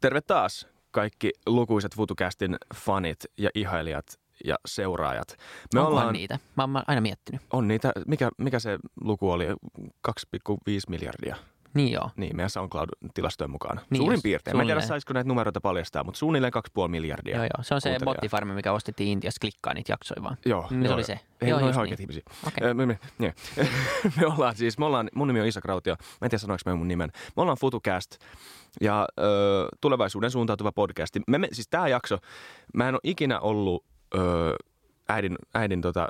Terve 0.00 0.20
taas 0.20 0.66
kaikki 0.90 1.30
lukuiset 1.46 1.96
FutuCastin 1.96 2.56
fanit 2.74 3.24
ja 3.38 3.50
ihailijat 3.54 4.06
ja 4.44 4.56
seuraajat. 4.66 5.36
Me 5.74 5.80
Onkohan 5.80 6.00
ollaan, 6.00 6.12
niitä? 6.12 6.38
Mä 6.56 6.62
oon 6.62 6.82
aina 6.86 7.00
miettinyt. 7.00 7.42
On 7.52 7.68
niitä. 7.68 7.92
Mikä, 8.06 8.30
mikä 8.38 8.58
se 8.58 8.78
luku 9.00 9.30
oli? 9.30 9.46
2,5 9.48 9.54
miljardia. 10.88 11.36
Niin 11.74 11.92
joo. 11.92 12.10
Niin, 12.16 12.36
meidän 12.36 12.50
SoundCloud-tilastojen 12.50 13.50
mukaan. 13.50 13.80
Niin 13.90 13.98
Suurin 13.98 14.22
piirtein. 14.22 14.56
Mä 14.56 14.62
en 14.62 14.66
tiedä, 14.66 14.80
saisiko 14.80 15.12
näitä 15.12 15.28
numeroita 15.28 15.60
paljastaa, 15.60 16.04
mutta 16.04 16.18
suunnilleen 16.18 16.52
2,5 16.82 16.88
miljardia. 16.88 17.36
Joo, 17.36 17.44
joo. 17.44 17.62
Se 17.62 17.74
on 17.74 17.80
se 17.80 17.96
bottifarmi, 18.04 18.54
mikä 18.54 18.72
ostettiin 18.72 19.08
Intiassa, 19.08 19.38
klikkaa 19.40 19.74
niitä 19.74 19.92
jaksoja 19.92 20.22
vaan. 20.22 20.36
Joo. 20.44 20.66
Niin 20.70 20.82
joo, 20.82 20.88
se 20.88 20.94
oli 20.94 21.04
se. 21.04 21.20
Ei, 21.40 21.48
joo, 21.48 21.60
no 21.60 21.68
ihan 21.68 21.80
oikeat 21.80 22.00
ihmisiä. 22.00 22.22
Okay. 22.46 22.74
Me, 22.74 22.86
me, 22.86 22.98
me, 23.18 23.34
me, 24.20 24.26
ollaan 24.26 24.56
siis, 24.56 24.78
me 24.78 24.84
ollaan, 24.84 25.10
mun 25.14 25.28
nimi 25.28 25.40
on 25.40 25.46
Isak 25.46 25.64
Rautio. 25.64 25.96
Mä 26.00 26.24
en 26.26 26.30
tiedä 26.30 26.40
sanoinko 26.40 26.70
mä 26.70 26.76
mun 26.76 26.88
nimen. 26.88 27.10
Me 27.36 27.42
ollaan 27.42 27.58
FutuCast 27.60 28.18
ja 28.80 29.08
ö, 29.20 29.24
tulevaisuuden 29.80 30.30
suuntautuva 30.30 30.72
podcasti. 30.72 31.20
Me, 31.26 31.38
me, 31.38 31.48
siis 31.52 31.68
tää 31.68 31.88
jakso, 31.88 32.18
mä 32.74 32.88
en 32.88 32.94
ole 32.94 33.00
ikinä 33.02 33.40
ollut 33.40 33.84
ö, 34.14 34.18
äidin, 35.08 35.36
äidin 35.54 35.80
tota, 35.80 36.08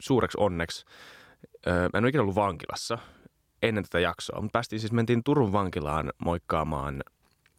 suureksi 0.00 0.38
onneksi. 0.40 0.84
Ö, 1.66 1.70
mä 1.70 1.98
en 1.98 2.04
ole 2.04 2.08
ikinä 2.08 2.22
ollut 2.22 2.34
vankilassa 2.34 2.98
ennen 3.62 3.84
tätä 3.84 4.00
jaksoa. 4.00 4.40
Mutta 4.40 4.52
päästiin 4.52 4.80
siis, 4.80 4.92
mentiin 4.92 5.24
Turun 5.24 5.52
vankilaan 5.52 6.12
moikkaamaan 6.24 7.02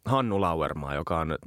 Hannu 0.04 0.40
Lauermaa, 0.40 0.94
joka 0.94 1.18
on 1.18 1.38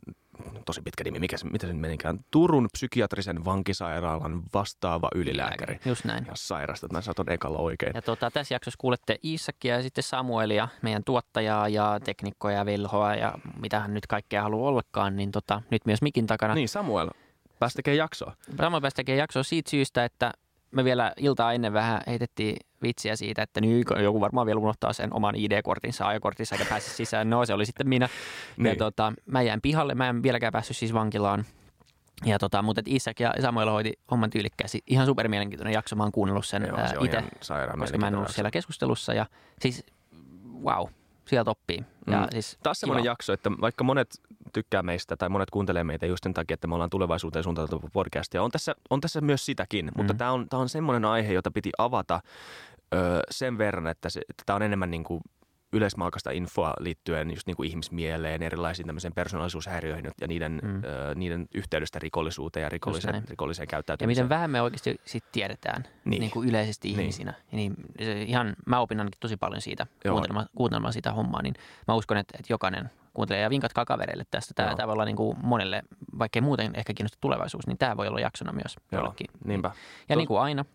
tosi 0.66 0.82
pitkä 0.82 1.04
nimi, 1.04 1.20
mikä 1.20 1.38
se, 1.38 1.48
mitä 1.48 1.68
se 1.68 1.74
menikään, 1.74 2.20
Turun 2.32 2.68
psykiatrisen 2.74 3.46
vankisairaalan 3.46 4.44
vastaava 4.54 5.10
ylilääkäri. 5.16 5.80
Just 5.86 6.06
näin. 6.06 6.26
Ja 6.26 6.32
sairasta, 6.36 6.88
mä 6.92 7.02
saatan 7.02 7.32
ekalla 7.32 7.58
oikein. 7.58 7.92
Ja 7.96 8.02
tuota, 8.02 8.32
tässä 8.32 8.56
jaksossa 8.56 8.78
kuulette 8.78 9.20
Iissakia 9.24 9.76
ja 9.76 9.82
sitten 9.82 10.04
Samuelia, 10.04 10.68
meidän 10.82 11.04
tuottajaa 11.04 11.70
ja 11.70 12.00
teknikkoja 12.04 12.58
ja 12.58 12.66
velhoa 12.66 13.16
ja 13.16 13.34
mitä 13.62 13.80
hän 13.80 13.94
nyt 13.94 14.08
kaikkea 14.08 14.44
haluaa 14.44 14.70
ollakaan, 14.70 15.16
niin 15.16 15.32
tota, 15.32 15.62
nyt 15.72 15.86
myös 15.86 16.02
mikin 16.02 16.28
takana. 16.28 16.54
Niin, 16.54 16.70
Samuel, 16.70 17.10
pääsi 17.60 17.76
tekemään 17.76 17.98
jaksoa. 17.98 18.36
Samuel 18.58 18.82
pääsi 18.82 18.96
tekemään 18.96 19.20
jaksoa 19.20 19.44
siitä 19.44 19.70
syystä, 19.70 20.06
että 20.06 20.32
me 20.72 20.84
vielä 20.84 21.14
iltaa 21.18 21.54
ennen 21.54 21.74
vähän 21.74 22.02
heitettiin 22.08 22.58
vitsiä 22.82 23.16
siitä, 23.16 23.42
että 23.42 23.62
nyt 23.62 23.88
joku 24.04 24.22
varmaan 24.22 24.48
vielä 24.48 24.60
unohtaa 24.60 24.94
sen 24.94 25.14
oman 25.14 25.36
ID-kortinsa 25.36 26.08
ajokortissa 26.08 26.56
eikä 26.56 26.70
pääse 26.70 26.90
sisään. 26.90 27.30
No 27.30 27.46
se 27.46 27.54
oli 27.54 27.66
sitten 27.66 27.90
minä. 27.90 28.10
Niin. 28.58 28.68
Ja 28.68 28.76
tota, 28.76 29.14
mä 29.26 29.42
jäin 29.42 29.62
pihalle, 29.62 29.96
mä 29.96 30.10
en 30.10 30.24
vieläkään 30.24 30.54
päässyt 30.54 30.78
siis 30.78 30.94
vankilaan. 30.94 31.46
Ja 32.26 32.40
tota, 32.40 32.62
mutta 32.62 32.82
Isak 32.86 33.20
ja 33.20 33.34
Samuel 33.42 33.70
hoiti 33.70 33.94
homman 34.12 34.30
tyylikkäästi. 34.30 34.80
Ihan 34.88 35.06
super 35.06 35.28
mielenkiintoinen 35.28 35.74
jakso, 35.74 35.96
mä 35.96 36.04
oon 36.04 36.12
kuunnellut 36.12 36.46
sen 36.46 36.68
itse, 37.04 37.24
koska 37.80 37.98
mä 37.98 38.08
en 38.08 38.16
ollut 38.16 38.32
siellä 38.32 38.52
keskustelussa. 38.52 39.14
Ja 39.14 39.26
siis 39.62 39.86
wow, 40.64 40.88
sieltä 41.28 41.52
oppii. 41.52 41.84
Ja 42.08 42.22
mm. 42.22 42.28
siis 42.32 42.58
Taas 42.64 42.80
semmoinen 42.80 43.06
jakso, 43.06 43.34
että 43.34 43.52
vaikka 43.62 43.84
monet 43.84 44.22
tykkää 44.54 44.84
meistä 44.84 45.18
tai 45.18 45.30
monet 45.30 45.50
kuuntelee 45.50 45.84
meitä 45.84 46.06
just 46.06 46.24
sen 46.24 46.34
takia, 46.34 46.54
että 46.54 46.68
me 46.68 46.74
ollaan 46.74 46.90
tulevaisuuteen 46.90 47.44
suuntautuva 47.44 47.90
podcast. 47.94 48.34
Ja 48.34 48.44
on 48.44 48.52
tässä, 48.52 48.76
on 48.90 49.02
tässä 49.02 49.22
myös 49.22 49.46
sitäkin, 49.46 49.86
mm. 49.86 49.92
mutta 49.96 50.14
tämä 50.14 50.32
on, 50.32 50.48
on 50.54 50.70
semmoinen 50.70 51.06
aihe, 51.06 51.34
jota 51.34 51.52
piti 51.52 51.72
avata 51.78 52.20
ö, 52.94 52.98
sen 53.32 53.58
verran, 53.58 53.88
että, 53.88 54.10
se, 54.10 54.22
että 54.30 54.44
tämä 54.46 54.56
on 54.56 54.64
enemmän 54.64 54.92
niin 54.92 55.04
kuin 55.04 55.22
yleismalkaista 55.78 56.32
infoa 56.32 56.74
liittyen 56.80 57.30
just 57.30 57.48
niin 57.48 57.56
kuin 57.56 57.70
ihmismieleen, 57.70 58.44
erilaisiin 58.44 58.86
tämmöisiin 58.86 59.14
persoonallisuushäiriöihin 59.14 60.12
ja 60.22 60.28
niiden, 60.28 60.60
mm. 60.64 60.84
ö, 60.84 61.16
niiden 61.16 61.48
yhteydestä 61.54 62.00
rikollisuuteen 62.00 62.64
ja 62.64 62.70
rikolliseen, 62.70 63.24
rikolliseen 63.30 63.68
käyttäytymiseen. 63.68 64.22
Ja 64.22 64.26
miten 64.26 64.36
vähän 64.36 64.52
me 64.52 64.62
oikeasti 64.62 64.96
sit 65.06 65.24
tiedetään 65.32 65.84
niin. 66.06 66.20
Niin 66.20 66.32
kuin 66.32 66.50
yleisesti 66.50 66.88
niin. 66.88 67.00
ihmisinä. 67.00 67.34
Niin 67.52 67.76
se 68.04 68.22
ihan, 68.22 68.56
mä 68.66 68.80
opin 68.80 69.00
ainakin 69.00 69.20
tosi 69.20 69.38
paljon 69.38 69.62
siitä, 69.62 69.88
kuuntelemaan, 70.10 70.48
kuuntelemaan 70.56 70.94
sitä 70.94 71.12
hommaa, 71.12 71.42
niin 71.42 71.56
mä 71.88 71.94
uskon, 71.94 72.18
että, 72.18 72.38
että 72.40 72.54
jokainen 72.54 72.90
kuuntelee 73.14 73.42
ja 73.42 73.50
vinkatkaa 73.50 73.86
kavereille 73.86 74.24
tästä. 74.32 74.54
Tämä, 74.54 74.88
voi 74.88 74.94
olla 74.94 75.06
niin 75.06 75.16
kuin 75.16 75.38
monelle, 75.44 75.84
vaikkei 76.20 76.42
muuten 76.42 76.72
ehkä 76.76 76.94
kiinnosta 76.94 77.18
tulevaisuus, 77.22 77.68
niin 77.68 77.78
tämä 77.78 77.98
voi 77.98 78.08
olla 78.08 78.20
jaksona 78.20 78.52
myös 78.52 78.76
Joo, 78.92 79.02
jollekin. 79.02 79.28
Niinpä. 79.46 79.72
Ja 80.10 80.16
to... 80.16 80.20
niin 80.20 80.28
kuin 80.28 80.42
aina, 80.42 80.66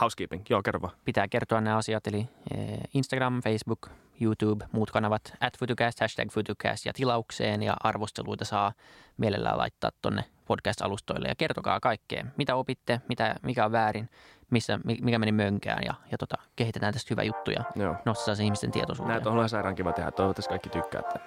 Housekeeping, 0.00 0.42
joo, 0.48 0.62
kerro 0.62 0.82
vaan. 0.82 0.92
Pitää 1.04 1.28
kertoa 1.28 1.60
nämä 1.60 1.76
asiat, 1.76 2.06
eli 2.06 2.28
eh, 2.56 2.78
Instagram, 2.94 3.40
Facebook, 3.42 3.90
YouTube, 4.20 4.66
muut 4.72 4.90
kanavat, 4.90 5.22
at 5.40 5.58
Futucast, 5.58 6.00
hashtag 6.00 6.30
Futucast 6.30 6.86
ja 6.86 6.92
tilaukseen 6.92 7.62
ja 7.62 7.76
arvosteluita 7.80 8.44
saa 8.44 8.72
mielellään 9.16 9.58
laittaa 9.58 9.90
tonne 10.02 10.24
podcast-alustoille 10.44 11.28
ja 11.28 11.34
kertokaa 11.34 11.80
kaikkea, 11.80 12.24
mitä 12.36 12.54
opitte, 12.54 13.00
mitä, 13.08 13.34
mikä 13.42 13.64
on 13.64 13.72
väärin, 13.72 14.08
missä, 14.50 14.80
mikä 14.84 15.18
meni 15.18 15.32
mönkään 15.32 15.82
ja, 15.84 15.94
ja 16.10 16.18
tota, 16.18 16.36
kehitetään 16.56 16.92
tästä 16.92 17.08
hyvä 17.10 17.22
juttu 17.22 17.50
ja 17.50 17.64
nostetaan 18.04 18.36
se 18.36 18.44
ihmisten 18.44 18.70
tietoisuuteen. 18.70 19.14
Näitä 19.14 19.30
on 19.30 19.48
sairaan 19.48 19.74
kiva 19.74 19.92
tehdä, 19.92 20.10
toivottavasti 20.10 20.48
kaikki 20.48 20.68
tykkäätte. 20.68 21.18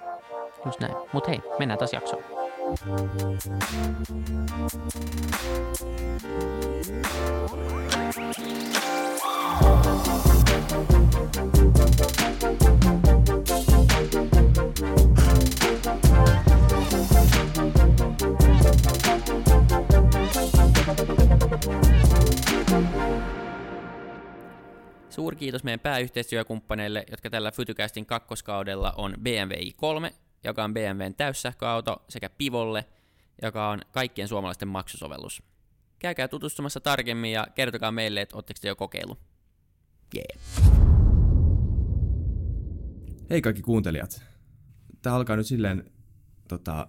Just 0.64 0.80
näin. 0.80 0.94
Mutta 1.12 1.30
hei, 1.30 1.40
mennään 1.58 1.78
taas 1.78 1.92
jaksoon. 1.92 2.37
Suurkiitos 25.10 25.64
meidän 25.64 25.80
pääyhteistyökumppaneille, 25.80 27.04
jotka 27.10 27.30
tällä 27.30 27.50
Fytycastin 27.50 28.06
kakkoskaudella 28.06 28.94
on 28.96 29.14
BMW 29.22 29.52
i3, 29.52 30.27
joka 30.44 30.64
on 30.64 30.74
BMWn 30.74 31.14
täyssähköauto, 31.16 32.04
sekä 32.08 32.30
Pivolle, 32.30 32.84
joka 33.42 33.68
on 33.68 33.80
kaikkien 33.92 34.28
suomalaisten 34.28 34.68
maksusovellus. 34.68 35.42
Käykää 35.98 36.28
tutustumassa 36.28 36.80
tarkemmin 36.80 37.32
ja 37.32 37.46
kertokaa 37.54 37.92
meille, 37.92 38.20
että 38.20 38.36
oletteko 38.36 38.58
te 38.62 38.68
jo 38.68 38.76
kokeilu. 38.76 39.16
Yeah. 40.14 40.68
Hei 43.30 43.42
kaikki 43.42 43.62
kuuntelijat. 43.62 44.22
Tämä 45.02 45.16
alkaa 45.16 45.36
nyt 45.36 45.46
silleen 45.46 45.90
tota, 46.48 46.88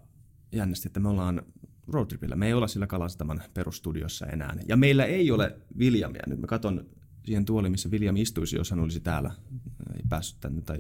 jännästi, 0.52 0.88
että 0.88 1.00
me 1.00 1.10
ollaan 1.10 1.42
roadtripillä. 1.88 2.36
Me 2.36 2.48
ei 2.48 2.54
olla 2.54 2.68
sillä 2.68 2.88
Kalastaman 2.88 3.42
perustudiossa 3.54 4.26
enää. 4.26 4.56
Ja 4.68 4.78
meillä 4.78 5.06
ei 5.06 5.32
ole 5.32 5.58
Viljamia. 5.78 6.24
Nyt 6.28 6.40
mä 6.40 6.48
katson 6.48 6.86
siihen 7.26 7.46
tuoliin, 7.46 7.72
missä 7.72 7.90
William 7.90 8.16
istuisi, 8.16 8.56
jos 8.56 8.72
hän 8.72 8.80
olisi 8.80 9.00
täällä. 9.00 9.32
Ei 9.94 10.04
päässyt 10.10 10.40
tänne, 10.40 10.62
tai 10.62 10.78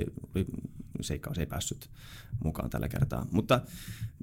seikkaus 1.03 1.37
ei 1.37 1.45
päässyt 1.45 1.89
mukaan 2.43 2.69
tällä 2.69 2.89
kertaa. 2.89 3.25
Mutta 3.31 3.61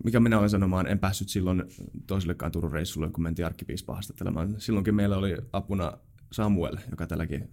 mikä 0.04 0.20
minä 0.20 0.38
olen 0.38 0.50
sanomaan, 0.50 0.86
en 0.86 0.98
päässyt 0.98 1.28
silloin 1.28 1.62
toisellekaan 2.06 2.52
Turun 2.52 2.72
reissulle, 2.72 3.10
kun 3.10 3.22
mentiin 3.22 3.46
arkkipiispaa 3.46 3.94
haastattelemaan. 3.94 4.54
Silloinkin 4.58 4.94
meillä 4.94 5.16
oli 5.16 5.36
apuna 5.52 5.92
Samuel, 6.32 6.76
joka 6.90 7.06
tälläkin, 7.06 7.50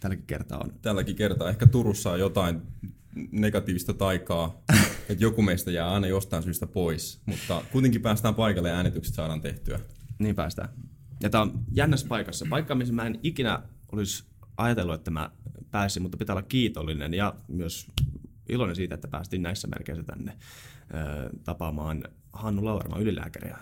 tälläkin 0.00 0.26
kertaa 0.26 0.58
on. 0.58 0.72
Tälläkin 0.82 1.16
kertaa. 1.16 1.48
Ehkä 1.48 1.66
Turussa 1.66 2.10
on 2.10 2.20
jotain 2.20 2.62
negatiivista 3.32 3.94
taikaa, 3.94 4.62
että 5.08 5.24
joku 5.24 5.42
meistä 5.42 5.70
jää 5.70 5.90
aina 5.90 6.06
jostain 6.06 6.42
syystä 6.42 6.66
pois, 6.66 7.20
mutta 7.26 7.64
kuitenkin 7.72 8.02
päästään 8.02 8.34
paikalle 8.34 8.68
ja 8.68 8.76
äänitykset 8.76 9.14
saadaan 9.14 9.40
tehtyä. 9.40 9.80
Niin 10.18 10.34
päästään. 10.34 10.68
Ja 11.22 11.30
tämä 11.30 11.42
on 11.42 11.64
jännässä 11.72 12.06
paikassa. 12.06 12.46
Paikka, 12.50 12.74
missä 12.74 12.94
mä 12.94 13.06
en 13.06 13.20
ikinä 13.22 13.62
olisi 13.92 14.24
ajatellut, 14.56 14.94
että 14.94 15.10
mä 15.10 15.30
pääsin, 15.70 16.02
mutta 16.02 16.18
pitää 16.18 16.34
olla 16.34 16.42
kiitollinen 16.42 17.14
ja 17.14 17.34
myös 17.48 17.86
iloinen 18.48 18.76
siitä, 18.76 18.94
että 18.94 19.08
päästiin 19.08 19.42
näissä 19.42 19.68
merkeissä 19.68 20.02
tänne 20.02 20.36
tapaamaan 21.44 22.04
Hannu 22.32 22.64
Lauerma, 22.64 22.98
ylilääkäriä, 22.98 23.58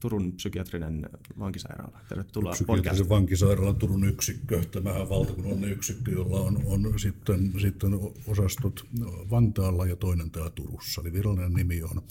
Turun 0.00 0.32
psykiatrinen 0.32 1.08
vankisairaala. 1.38 2.00
Tervetuloa 2.08 2.52
Psykiatrisen 2.52 3.08
vankisairaalan 3.08 3.76
Turun 3.76 4.04
yksikkö. 4.04 4.64
Tämähän 4.64 5.02
on 5.02 5.08
valtakunnallinen 5.08 5.72
yksikkö, 5.72 6.10
jolla 6.10 6.40
on, 6.40 6.62
on 6.66 6.98
sitten, 6.98 7.52
sitten 7.60 7.92
osastot 8.26 8.86
Vantaalla 9.30 9.86
ja 9.86 9.96
toinen 9.96 10.30
täällä 10.30 10.50
Turussa. 10.50 11.00
Eli 11.00 11.12
virallinen 11.12 11.52
nimi 11.52 11.82
on 11.82 12.02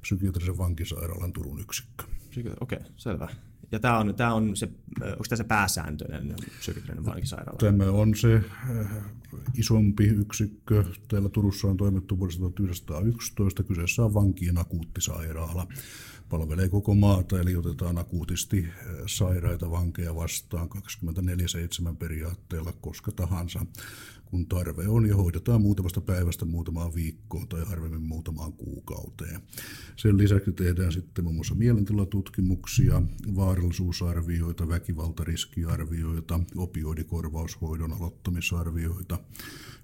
Psykiatrisen 0.00 0.58
vankisairaalan 0.58 1.32
Turun 1.32 1.60
yksikkö. 1.60 2.04
Okei, 2.60 2.78
okay, 2.78 2.92
selvä. 2.96 3.28
Ja 3.72 3.80
tämä 3.80 3.98
on, 3.98 4.14
tämä 4.14 4.34
on 4.34 4.56
se, 4.56 4.68
onko 5.02 5.24
tämä 5.28 5.36
se 5.36 5.44
pääsääntöinen 5.44 6.34
psykiatrinen 6.58 7.04
vankisairaala? 7.04 7.58
Tämä 7.58 7.90
on 7.90 8.14
se 8.16 8.40
isompi 9.54 10.04
yksikkö. 10.04 10.84
Täällä 11.08 11.28
Turussa 11.28 11.68
on 11.68 11.76
toimittu 11.76 12.18
vuodesta 12.18 12.40
1911. 12.40 13.62
Kyseessä 13.62 14.04
on 14.04 14.14
vankien 14.14 14.58
akuuttisairaala. 14.58 15.66
Palvelee 16.34 16.68
koko 16.68 16.94
maata, 16.94 17.40
eli 17.40 17.56
otetaan 17.56 17.98
akuutisti 17.98 18.68
sairaita 19.06 19.70
vankeja 19.70 20.14
vastaan 20.14 20.68
24-7 21.92 21.96
periaatteella 21.96 22.72
koska 22.72 23.12
tahansa 23.12 23.66
kun 24.24 24.46
tarve 24.46 24.88
on, 24.88 25.06
ja 25.06 25.16
hoidetaan 25.16 25.62
muutamasta 25.62 26.00
päivästä 26.00 26.44
muutamaan 26.44 26.94
viikkoon 26.94 27.48
tai 27.48 27.64
harvemmin 27.64 28.02
muutamaan 28.02 28.52
kuukauteen. 28.52 29.40
Sen 29.96 30.18
lisäksi 30.18 30.52
tehdään 30.52 30.92
sitten 30.92 31.24
muun 31.24 31.34
muassa 31.34 31.54
mielentilatutkimuksia, 31.54 33.02
vaarallisuusarvioita, 33.36 34.68
väkivaltariskiarvioita, 34.68 36.40
opioidikorvaushoidon 36.56 37.92
aloittamisarvioita, 37.92 39.18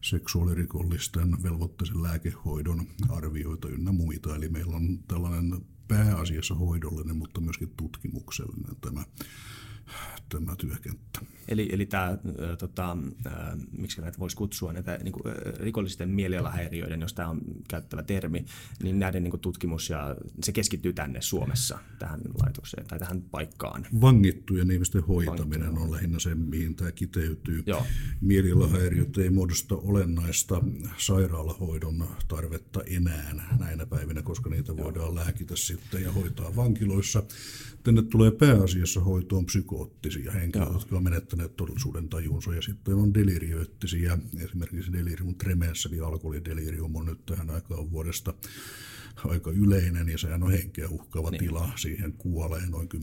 seksuaalirikollisten 0.01 1.43
velvoitteisen 1.43 2.03
lääkehoidon 2.03 2.87
arvioita 3.09 3.69
ynnä 3.69 3.93
muita. 3.93 4.37
Eli 4.37 4.49
meillä 4.49 4.77
on 4.77 4.99
tällainen 5.09 5.61
pääasiassa 5.91 6.55
hoidollinen, 6.55 7.17
mutta 7.17 7.41
myöskin 7.41 7.73
tutkimuksellinen 7.77 8.77
tämä 8.81 9.05
tämä 10.29 10.57
työkenttä. 10.57 11.21
Eli, 11.49 11.69
eli 11.73 11.87
tämä, 11.87 12.19
tota, 12.59 12.97
miksi 13.79 14.01
näitä 14.01 14.19
voisi 14.19 14.37
kutsua, 14.37 14.73
näitä 14.73 14.99
niin 15.03 15.13
kuin, 15.13 15.25
rikollisten 15.61 16.09
mielialahäiriöiden, 16.09 17.01
jos 17.01 17.15
tämä 17.15 17.29
on 17.29 17.41
käyttävä 17.69 18.03
termi, 18.03 18.45
niin 18.83 18.99
näiden 18.99 19.23
niin 19.23 19.31
kuin, 19.31 19.41
tutkimus 19.41 19.91
ja 19.91 20.17
se 20.43 20.53
keskittyy 20.53 20.93
tänne 20.93 21.23
Suomessa 21.23 21.79
tähän 21.99 22.21
laitokseen 22.43 22.87
tai 22.87 22.99
tähän 22.99 23.23
paikkaan. 23.23 23.87
Vangittujen 24.01 24.71
ihmisten 24.71 25.03
hoitaminen 25.03 25.61
Vangittuja. 25.61 25.85
on 25.85 25.91
lähinnä 25.91 26.19
se, 26.19 26.35
mihin 26.35 26.75
tämä 26.75 26.93
kiteytyy. 26.93 27.63
Joo. 27.67 27.87
Mielialahäiriöt 28.21 29.19
ei 29.19 29.31
muodosta 29.31 29.75
olennaista 29.75 30.63
sairaalahoidon 30.97 32.09
tarvetta 32.29 32.81
enää 32.87 33.57
näinä 33.59 33.87
päivinä, 33.87 34.23
koska 34.23 34.51
niitä 34.51 34.77
voidaan 34.77 35.07
Joo. 35.07 35.15
lääkitä 35.15 35.57
sitten 35.57 36.03
ja 36.03 36.13
hoitaa 36.13 36.57
vankiloissa. 36.57 37.23
Tänne 37.83 38.03
tulee 38.03 38.31
pääasiassa 38.31 39.01
hoitoon 39.01 39.47
psykoottisia 39.87 40.33
henkilöitä, 40.33 40.73
jotka 40.73 40.97
on 40.97 41.05
menettäneet 41.05 41.57
todellisuuden 41.57 42.09
tajunsa. 42.09 42.55
Ja 42.55 42.63
sitten 42.63 42.95
on 42.95 43.15
delirioittisia, 43.15 44.19
esimerkiksi 44.45 44.93
delirium 44.93 45.35
tremens, 45.35 45.87
eli 45.87 46.01
alkoholidelirium 46.01 46.97
on 46.97 47.07
nyt 47.07 47.27
tähän 47.27 47.51
aikaan 47.51 47.91
vuodesta 47.91 48.35
aika 49.29 49.51
yleinen 49.51 50.09
ja 50.09 50.19
sehän 50.19 50.43
on 50.43 50.51
henkeä 50.51 50.89
uhkaava 50.89 51.31
niin. 51.31 51.39
tila. 51.39 51.73
Siihen 51.77 52.13
kuolee 52.13 52.67
noin 52.67 52.89
10-15 52.95 52.97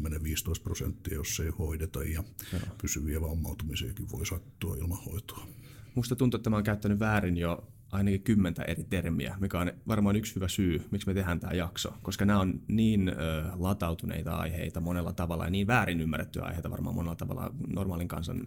prosenttia, 0.64 1.14
jos 1.14 1.36
se 1.36 1.44
ei 1.44 1.50
hoideta 1.50 2.04
ja 2.04 2.24
Joo. 2.54 2.62
pysyviä 2.82 3.22
vammautumisiakin 3.22 4.12
voi 4.12 4.26
sattua 4.26 4.76
ilman 4.76 5.04
hoitoa. 5.06 5.48
Musta 5.96 6.16
tuntuu, 6.16 6.38
että 6.38 6.50
mä 6.50 6.56
oon 6.56 6.64
käyttänyt 6.64 7.00
väärin 7.00 7.38
jo 7.38 7.68
ainakin 7.92 8.22
kymmentä 8.22 8.64
eri 8.64 8.84
termiä, 8.84 9.36
mikä 9.40 9.60
on 9.60 9.72
varmaan 9.88 10.16
yksi 10.16 10.36
hyvä 10.36 10.48
syy, 10.48 10.82
miksi 10.92 11.08
me 11.08 11.14
tehdään 11.14 11.40
tämä 11.40 11.54
jakso, 11.54 11.94
koska 12.02 12.26
nämä 12.26 12.40
on 12.40 12.62
niin 12.68 13.10
ö, 13.10 13.14
latautuneita 13.56 14.36
aiheita 14.36 14.80
monella 14.80 15.14
tavalla 15.14 15.44
ja 15.44 15.50
niin 15.50 15.68
väärin 15.68 16.02
ymmärrettyjä 16.02 16.46
aiheita 16.46 16.72
varmaan 16.72 16.96
monella 16.96 17.16
tavalla 17.16 17.54
normaalin 17.68 18.08
kansan 18.08 18.42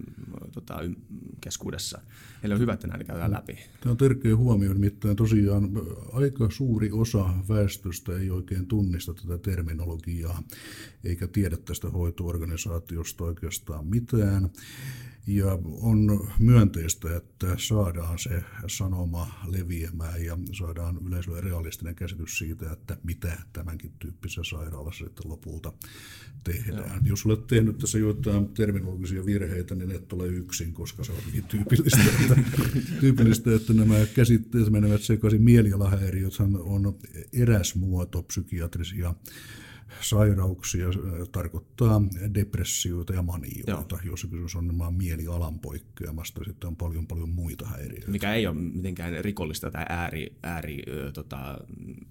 tota, 0.52 0.78
keskuudessa. 1.40 2.00
Eli 2.42 2.54
on 2.54 2.60
hyvä, 2.60 2.72
että 2.72 2.86
näitä 2.86 3.04
käydään 3.04 3.30
läpi. 3.30 3.58
Tämä 3.80 3.90
on 3.90 3.96
tärkeä 3.96 4.36
huomio, 4.36 4.72
nimittäin 4.72 5.16
tosiaan 5.16 5.70
aika 6.12 6.50
suuri 6.50 6.90
osa 6.92 7.34
väestöstä 7.48 8.18
ei 8.18 8.30
oikein 8.30 8.66
tunnista 8.66 9.14
tätä 9.14 9.38
terminologiaa 9.38 10.42
eikä 11.04 11.26
tiedä 11.26 11.56
tästä 11.56 11.90
hoitoorganisaatiosta 11.90 13.24
oikeastaan 13.24 13.86
mitään. 13.86 14.50
Ja 15.30 15.58
on 15.80 16.30
myönteistä, 16.38 17.16
että 17.16 17.46
saadaan 17.58 18.18
se 18.18 18.44
sanoma 18.66 19.44
leviämään 19.46 20.24
ja 20.24 20.38
saadaan 20.52 20.98
yleisölle 21.06 21.40
realistinen 21.40 21.94
käsitys 21.94 22.38
siitä, 22.38 22.72
että 22.72 22.96
mitä 23.02 23.38
tämänkin 23.52 23.92
tyyppisessä 23.98 24.56
sairaalassa 24.56 25.04
sitten 25.04 25.30
lopulta 25.30 25.72
tehdään. 26.44 26.90
Joo. 26.90 27.00
Jos 27.04 27.26
olet 27.26 27.46
tehnyt 27.46 27.78
tässä 27.78 27.98
joitain 27.98 28.48
terminologisia 28.48 29.26
virheitä, 29.26 29.74
niin 29.74 29.90
et 29.90 30.12
ole 30.12 30.28
yksin, 30.28 30.72
koska 30.72 31.04
se 31.04 31.12
on 31.12 31.18
hyvin 31.26 31.44
tyypillistä, 31.44 32.00
että, 32.20 32.36
tyypillistä, 33.00 33.54
että 33.54 33.72
nämä 33.72 33.94
käsitteet 34.14 34.70
menevät 34.70 35.02
sekaisin. 35.02 35.42
Mielialahäiriöthän 35.42 36.56
on 36.56 36.98
eräs 37.32 37.74
muoto 37.74 38.22
psykiatrisia 38.22 39.14
sairauksia 40.00 40.88
tarkoittaa 41.32 42.02
depressioita 42.34 43.12
ja 43.12 43.22
manioita, 43.22 43.70
Joo. 43.70 44.00
jos 44.04 44.26
kysymys 44.30 44.56
on 44.56 44.64
nimenomaan 44.64 44.94
mielialan 44.94 45.58
poikkeamasta. 45.58 46.44
Sitten 46.44 46.68
on 46.68 46.76
paljon 46.76 47.06
paljon 47.06 47.28
muita 47.28 47.66
häiriöitä. 47.66 48.10
Mikä 48.10 48.34
ei 48.34 48.46
ole 48.46 48.54
mitenkään 48.54 49.24
rikollista 49.24 49.70
tai 49.70 49.84
ääri, 49.88 50.36
ääri, 50.42 50.82
tota, 51.14 51.58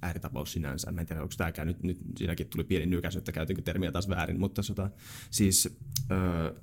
ääritapaus 0.02 0.54
sinänsä. 0.54 0.92
Mä 0.92 1.02
en 1.02 1.08
tiedä, 1.08 1.22
onko 1.22 1.34
tämäkään 1.38 1.68
nyt, 1.68 1.84
nyt 1.84 1.98
siinäkin 2.18 2.48
tuli 2.48 2.64
pieni 2.64 2.86
nykäs, 2.86 3.16
että 3.16 3.32
käytänkö 3.32 3.62
termiä 3.62 3.92
taas 3.92 4.10
väärin, 4.10 4.40
mutta 4.40 4.64
sota, 4.64 4.90
siis, 5.32 5.78
ö, 6.12 6.56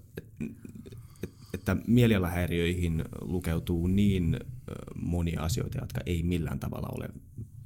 että 1.55 1.77
mielialahäiriöihin 1.87 3.05
lukeutuu 3.21 3.87
niin 3.87 4.41
monia 4.95 5.43
asioita, 5.43 5.79
jotka 5.81 6.01
ei 6.07 6.23
millään 6.23 6.61
tavalla 6.61 6.89
ole 6.97 7.09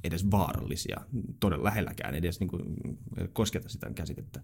edes 0.03 0.31
vaarallisia, 0.31 1.01
todella 1.39 1.63
lähelläkään 1.63 2.15
edes 2.15 2.39
niin 2.39 2.47
kuin, 2.47 2.63
kosketa 3.33 3.69
sitä 3.69 3.91
käsitettä. 3.95 4.41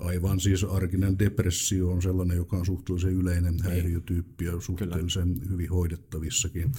Aivan 0.00 0.40
siis 0.40 0.64
arkinen 0.64 1.18
depressio 1.18 1.90
on 1.90 2.02
sellainen, 2.02 2.36
joka 2.36 2.56
on 2.56 2.66
suhteellisen 2.66 3.12
yleinen 3.12 3.54
niin. 3.54 3.64
häiriötyyppi 3.64 4.44
ja 4.44 4.60
suhteellisen 4.60 5.34
Kyllä. 5.34 5.50
hyvin 5.50 5.70
hoidettavissakin. 5.70 6.72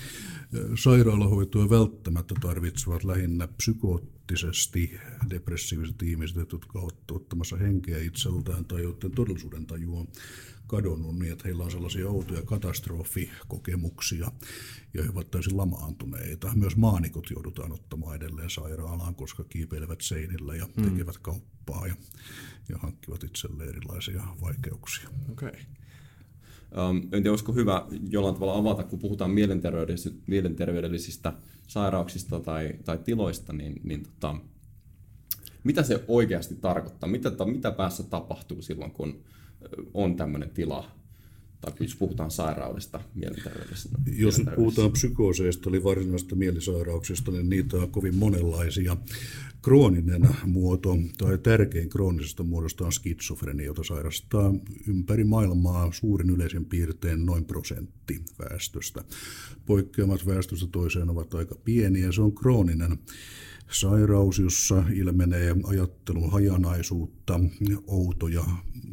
Sairaalahoitoa 0.83 1.69
välttämättä 1.69 2.36
tarvitsevat 2.42 3.04
lähinnä 3.04 3.48
psykoottisesti 3.48 5.00
depressiiviset 5.30 6.01
ihmiset, 6.01 6.51
jotka 6.51 6.80
ovat 6.80 7.12
ottamassa 7.12 7.57
henkeä 7.57 7.98
itseltään 7.98 8.66
tai 8.66 8.83
joiden 8.83 9.12
todellisuuden 9.12 9.66
taju 9.66 9.98
on 9.98 10.07
kadonnut 10.69 11.19
niin, 11.19 11.31
että 11.31 11.44
heillä 11.45 11.63
on 11.63 11.71
sellaisia 11.71 12.10
outoja 12.10 12.42
katastrofikokemuksia 12.42 14.31
ja 14.94 15.04
he 15.04 15.10
ovat 15.10 15.31
täysin 15.31 15.57
lamaantuneita. 15.57 16.51
Myös 16.56 16.75
maanikot 16.75 17.30
joudutaan 17.31 17.71
ottamaan 17.71 18.16
edelleen 18.16 18.50
sairaalaan, 18.50 19.16
koska 19.16 19.44
kiipeilevät 19.44 20.01
seinillä 20.01 20.56
ja 20.56 20.68
mm. 20.77 20.89
tekevät 20.89 21.18
kauppaa 21.18 21.88
ja, 21.88 21.95
ja 22.69 22.77
hankkivat 22.77 23.24
itselleen 23.24 23.69
erilaisia 23.69 24.24
vaikeuksia. 24.42 25.10
Okay. 25.31 25.51
Um, 26.89 26.98
en 26.98 27.10
tiedä, 27.10 27.30
olisiko 27.30 27.54
hyvä 27.54 27.86
jollain 28.10 28.36
tavalla 28.36 28.57
avata, 28.57 28.83
kun 28.83 29.00
puhutaan 29.00 29.31
mielenterveydellisistä, 29.31 30.19
mielenterveydellisistä 30.27 31.33
sairauksista 31.68 32.39
tai, 32.39 32.74
tai 32.86 32.98
tiloista, 32.98 33.54
niin, 33.54 33.81
niin 33.83 34.04
tota, 34.04 34.36
mitä 35.63 35.83
se 35.83 36.04
oikeasti 36.07 36.56
tarkoittaa? 36.56 37.10
Mitä, 37.10 37.31
mitä 37.45 37.71
päässä 37.71 38.04
tapahtuu 38.04 38.62
silloin, 38.62 38.92
kun 38.92 39.24
on 39.94 40.16
tämmöinen 40.16 40.50
tila, 40.50 40.92
tai 41.62 41.74
jos 41.80 41.96
puhutaan 41.96 42.32
sairaudesta, 42.32 43.02
mielenterveydestä. 43.16 43.90
Jos 44.18 44.40
nyt 44.40 44.56
puhutaan 44.56 44.92
psykooseista, 44.92 45.70
eli 45.70 45.84
varsinaisista 45.84 46.36
mielisairauksista, 46.36 47.32
niin 47.32 47.50
niitä 47.50 47.78
on 47.78 47.92
kovin 47.92 48.16
monenlaisia. 48.16 48.98
Krooninen 49.62 50.30
muoto 50.46 50.98
tai 51.18 51.38
tärkein 51.38 51.90
kroonisesta 51.90 52.44
muodosta 52.44 52.86
on 52.86 52.92
skitsofrenia, 52.92 53.66
jota 53.66 53.84
sairastaa 53.84 54.54
ympäri 54.88 55.24
maailmaa 55.24 55.92
suurin 55.92 56.30
yleisen 56.30 56.66
piirtein 56.66 57.26
noin 57.26 57.46
prosentti 57.46 58.22
väestöstä. 58.40 59.04
Poikkeamat 59.66 60.26
väestöstä 60.26 60.68
toiseen 60.72 61.10
ovat 61.10 61.34
aika 61.34 61.56
pieniä. 61.56 62.12
Se 62.12 62.22
on 62.22 62.36
krooninen 62.36 63.00
sairaus, 63.72 64.40
jossa 64.40 64.83
ilmenee 64.94 65.56
ajattelun 65.64 66.31
hajanaisuutta, 66.31 67.19
outoja 67.88 68.44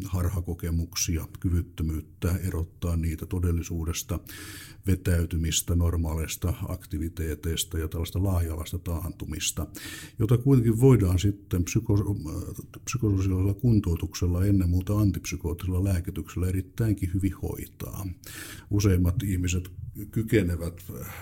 harhakokemuksia, 0.05 1.29
kyvyttömyyttä 1.41 2.37
erottaa 2.37 2.97
niitä 2.97 3.27
todellisuudesta, 3.27 4.21
vetäytymistä 4.87 5.75
normaaleista 5.75 6.55
aktiviteeteista 6.69 7.79
ja 7.79 7.89
tällaista 7.89 8.25
laaja-alaista 8.25 8.79
taantumista, 8.79 9.67
jota 10.19 10.39
kuitenkin 10.39 10.81
voidaan 10.81 11.19
sitten 11.19 11.65
psyko- 11.65 12.17
psykososiaalisella 12.85 13.55
kuntoutuksella, 13.55 14.45
ennen 14.45 14.71
muuta 14.71 14.99
antipsykoottisella 14.99 15.85
lääkityksellä 15.85 16.49
erittäinkin 16.49 17.11
hyvin 17.15 17.35
hoitaa. 17.43 18.07
Useimmat 18.71 19.23
ihmiset 19.23 19.71
kykenevät 20.11 20.85
äh, 21.01 21.15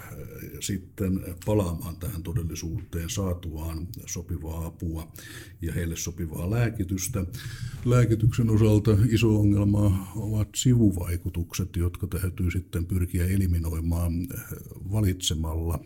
sitten 0.61 1.21
palaamaan 1.47 1.97
tähän 1.97 2.23
todellisuuteen 2.23 3.11
saatuaan 3.11 3.89
sopivaa 4.07 4.67
apua 4.67 5.13
ja 5.63 5.73
heille 5.73 5.97
sopivaa 5.97 6.51
lääkitystä. 6.51 7.04
Lääkityksen 7.85 8.51
osalta 8.51 8.97
iso 9.09 9.41
ongelma 9.41 10.13
ovat 10.17 10.49
sivuvaikutukset, 10.55 11.77
jotka 11.77 12.07
täytyy 12.07 12.51
sitten 12.51 12.87
pyrkiä 12.87 13.27
eliminoimaan 13.27 14.13
valitsemalla 14.93 15.85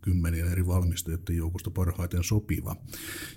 kymmenien 0.00 0.52
eri 0.52 0.66
valmistajien 0.66 1.20
joukosta 1.30 1.70
parhaiten 1.70 2.24
sopiva 2.24 2.76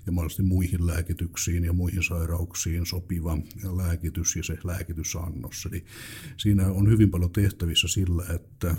ja 0.05 0.12
mahdollisesti 0.12 0.43
muihin 0.43 0.88
lääkityksiin 0.88 1.63
ja 1.63 1.74
muihin 1.74 2.03
sairauksiin 2.03 2.86
sopiva 2.86 3.38
lääkitys 3.77 4.36
ja 4.36 4.43
se 4.43 4.57
lääkitysannos. 4.63 5.67
Eli 5.71 5.86
siinä 6.38 6.67
on 6.67 6.89
hyvin 6.89 7.12
paljon 7.12 7.31
tehtävissä 7.31 7.88
sillä, 7.88 8.24
että 8.36 8.75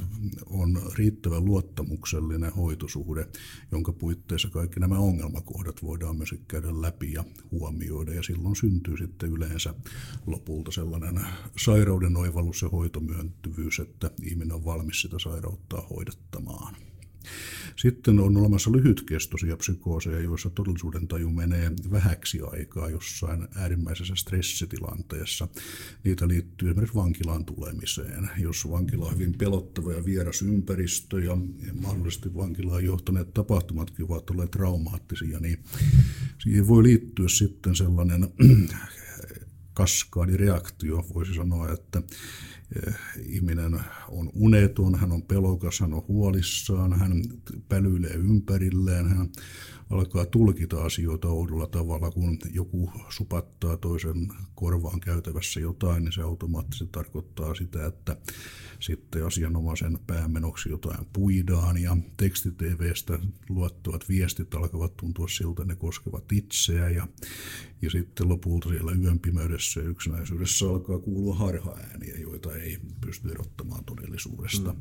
on 0.46 0.82
riittävän 0.94 1.44
luottamuksellinen 1.44 2.52
hoitosuhde, 2.52 3.26
jonka 3.72 3.92
puitteissa 3.92 4.50
kaikki 4.50 4.80
nämä 4.80 4.98
ongelmakohdat 4.98 5.82
voidaan 5.82 6.16
myös 6.16 6.34
käydä 6.48 6.82
läpi 6.82 7.12
ja 7.12 7.24
huomioida. 7.50 8.14
Ja 8.14 8.22
silloin 8.22 8.39
syntyy 8.56 8.96
sitten 8.96 9.30
yleensä 9.30 9.74
lopulta 10.26 10.70
sellainen 10.70 11.26
sairauden 11.64 12.16
oivallus 12.16 12.62
ja 12.62 12.68
hoitomyöntyvyys, 12.68 13.78
että 13.78 14.10
ihminen 14.22 14.52
on 14.52 14.64
valmis 14.64 15.00
sitä 15.00 15.18
sairauttaa 15.18 15.86
hoidettamaan. 15.90 16.76
Sitten 17.76 18.20
on 18.20 18.36
olemassa 18.36 18.72
lyhytkestoisia 18.72 19.56
psykooseja, 19.56 20.20
joissa 20.20 20.50
todellisuuden 20.50 21.08
taju 21.08 21.30
menee 21.30 21.72
vähäksi 21.90 22.40
aikaa 22.52 22.90
jossain 22.90 23.48
äärimmäisessä 23.54 24.14
stressitilanteessa. 24.14 25.48
Niitä 26.04 26.28
liittyy 26.28 26.68
esimerkiksi 26.70 26.96
vankilaan 26.96 27.44
tulemiseen. 27.44 28.30
Jos 28.38 28.70
vankila 28.70 29.06
on 29.06 29.14
hyvin 29.14 29.38
pelottava 29.38 29.92
ja 29.92 30.04
vieras 30.04 30.42
ympäristö 30.42 31.20
ja 31.20 31.36
mahdollisesti 31.80 32.34
vankilaan 32.34 32.84
johtaneet 32.84 33.34
tapahtumatkin 33.34 34.06
ovat 34.08 34.30
olleet 34.30 34.50
traumaattisia, 34.50 35.40
niin 35.40 35.58
siihen 36.38 36.68
voi 36.68 36.82
liittyä 36.82 37.28
sitten 37.28 37.74
sellainen 37.76 38.28
kaskaadireaktio, 39.74 41.04
voisi 41.14 41.34
sanoa, 41.34 41.72
että 41.72 42.02
ihminen 43.26 43.80
on 44.08 44.30
uneton, 44.34 44.94
hän 44.94 45.12
on 45.12 45.22
pelokas, 45.22 45.80
hän 45.80 45.94
on 45.94 46.04
huolissaan, 46.08 46.98
hän 46.98 47.22
pälyilee 47.68 48.14
ympärilleen, 48.14 49.08
hän 49.08 49.28
alkaa 49.90 50.26
tulkita 50.26 50.84
asioita 50.84 51.28
oudolla 51.28 51.66
tavalla, 51.66 52.10
kun 52.10 52.38
joku 52.52 52.92
supattaa 53.08 53.76
toisen 53.76 54.28
korvaan 54.54 55.00
käytävässä 55.00 55.60
jotain, 55.60 56.04
niin 56.04 56.12
se 56.12 56.22
automaattisesti 56.22 56.88
tarkoittaa 56.92 57.54
sitä, 57.54 57.86
että 57.86 58.16
sitten 58.80 59.26
asianomaisen 59.26 59.98
päämenoksi 60.06 60.68
jotain 60.68 61.06
puidaan 61.12 61.78
ja 61.82 61.96
tekstitvstä 62.16 63.18
luottavat 63.48 64.08
viestit 64.08 64.54
alkavat 64.54 64.96
tuntua 64.96 65.28
siltä, 65.28 65.64
ne 65.64 65.76
koskevat 65.76 66.32
itseä 66.32 66.88
ja, 66.88 67.08
ja 67.82 67.90
sitten 67.90 68.28
lopulta 68.28 68.68
siellä 68.68 68.92
yön 68.92 69.18
pimeydessä 69.18 69.80
ja 69.80 69.88
yksinäisyydessä 69.88 70.66
alkaa 70.66 70.98
kuulua 70.98 71.34
harhaääniä, 71.34 72.14
joita 72.18 72.56
ei 72.60 72.78
pysty 73.00 73.30
erottamaan 73.30 73.84
todellisuudesta. 73.84 74.72
Mm. 74.72 74.80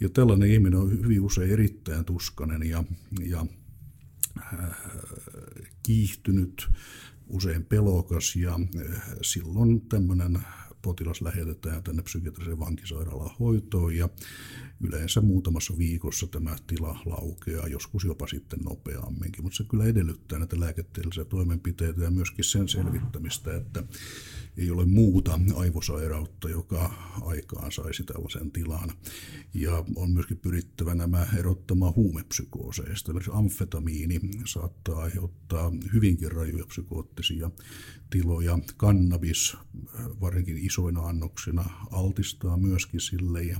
Ja 0.00 0.08
tällainen 0.08 0.50
ihminen 0.50 0.78
on 0.78 0.90
hyvin 0.90 1.20
usein 1.20 1.50
erittäin 1.50 2.04
tuskanen 2.04 2.62
ja, 2.62 2.84
ja 3.26 3.46
äh, 4.38 4.76
kiihtynyt, 5.82 6.68
usein 7.26 7.64
pelokas 7.64 8.36
ja 8.36 8.54
äh, 8.54 9.02
silloin 9.22 9.80
tämmöinen 9.88 10.38
potilas 10.84 11.22
lähetetään 11.22 11.82
tänne 11.82 12.02
psykiatriseen 12.02 12.58
vankisairaalaan 12.58 13.36
hoitoon 13.40 13.96
ja 13.96 14.08
yleensä 14.80 15.20
muutamassa 15.20 15.78
viikossa 15.78 16.26
tämä 16.26 16.56
tila 16.66 16.98
laukeaa, 17.06 17.68
joskus 17.68 18.04
jopa 18.04 18.26
sitten 18.26 18.58
nopeamminkin, 18.58 19.44
mutta 19.44 19.56
se 19.56 19.64
kyllä 19.64 19.84
edellyttää 19.84 20.38
näitä 20.38 20.60
lääketieteellisiä 20.60 21.24
toimenpiteitä 21.24 22.02
ja 22.02 22.10
myöskin 22.10 22.44
sen 22.44 22.68
selvittämistä, 22.68 23.56
että 23.56 23.82
ei 24.56 24.70
ole 24.70 24.84
muuta 24.84 25.40
aivosairautta, 25.56 26.48
joka 26.48 26.94
aikaan 27.22 27.72
saisi 27.72 28.04
tällaisen 28.04 28.50
tilan. 28.50 28.92
Ja 29.54 29.84
on 29.96 30.10
myöskin 30.10 30.38
pyrittävä 30.38 30.94
nämä 30.94 31.26
erottamaan 31.38 31.94
huumepsykooseista. 31.96 33.10
Esimerkiksi 33.10 33.30
amfetamiini 33.34 34.20
saattaa 34.46 35.02
aiheuttaa 35.02 35.72
hyvinkin 35.92 36.32
rajuja 36.32 36.66
psykoottisia 36.66 37.50
tiloja. 38.10 38.58
Kannabis, 38.76 39.56
varsinkin 40.20 40.58
isoina 40.58 41.00
annoksina, 41.00 41.64
altistaa 41.90 42.56
myöskin 42.56 43.00
sille. 43.00 43.42
Ja 43.42 43.58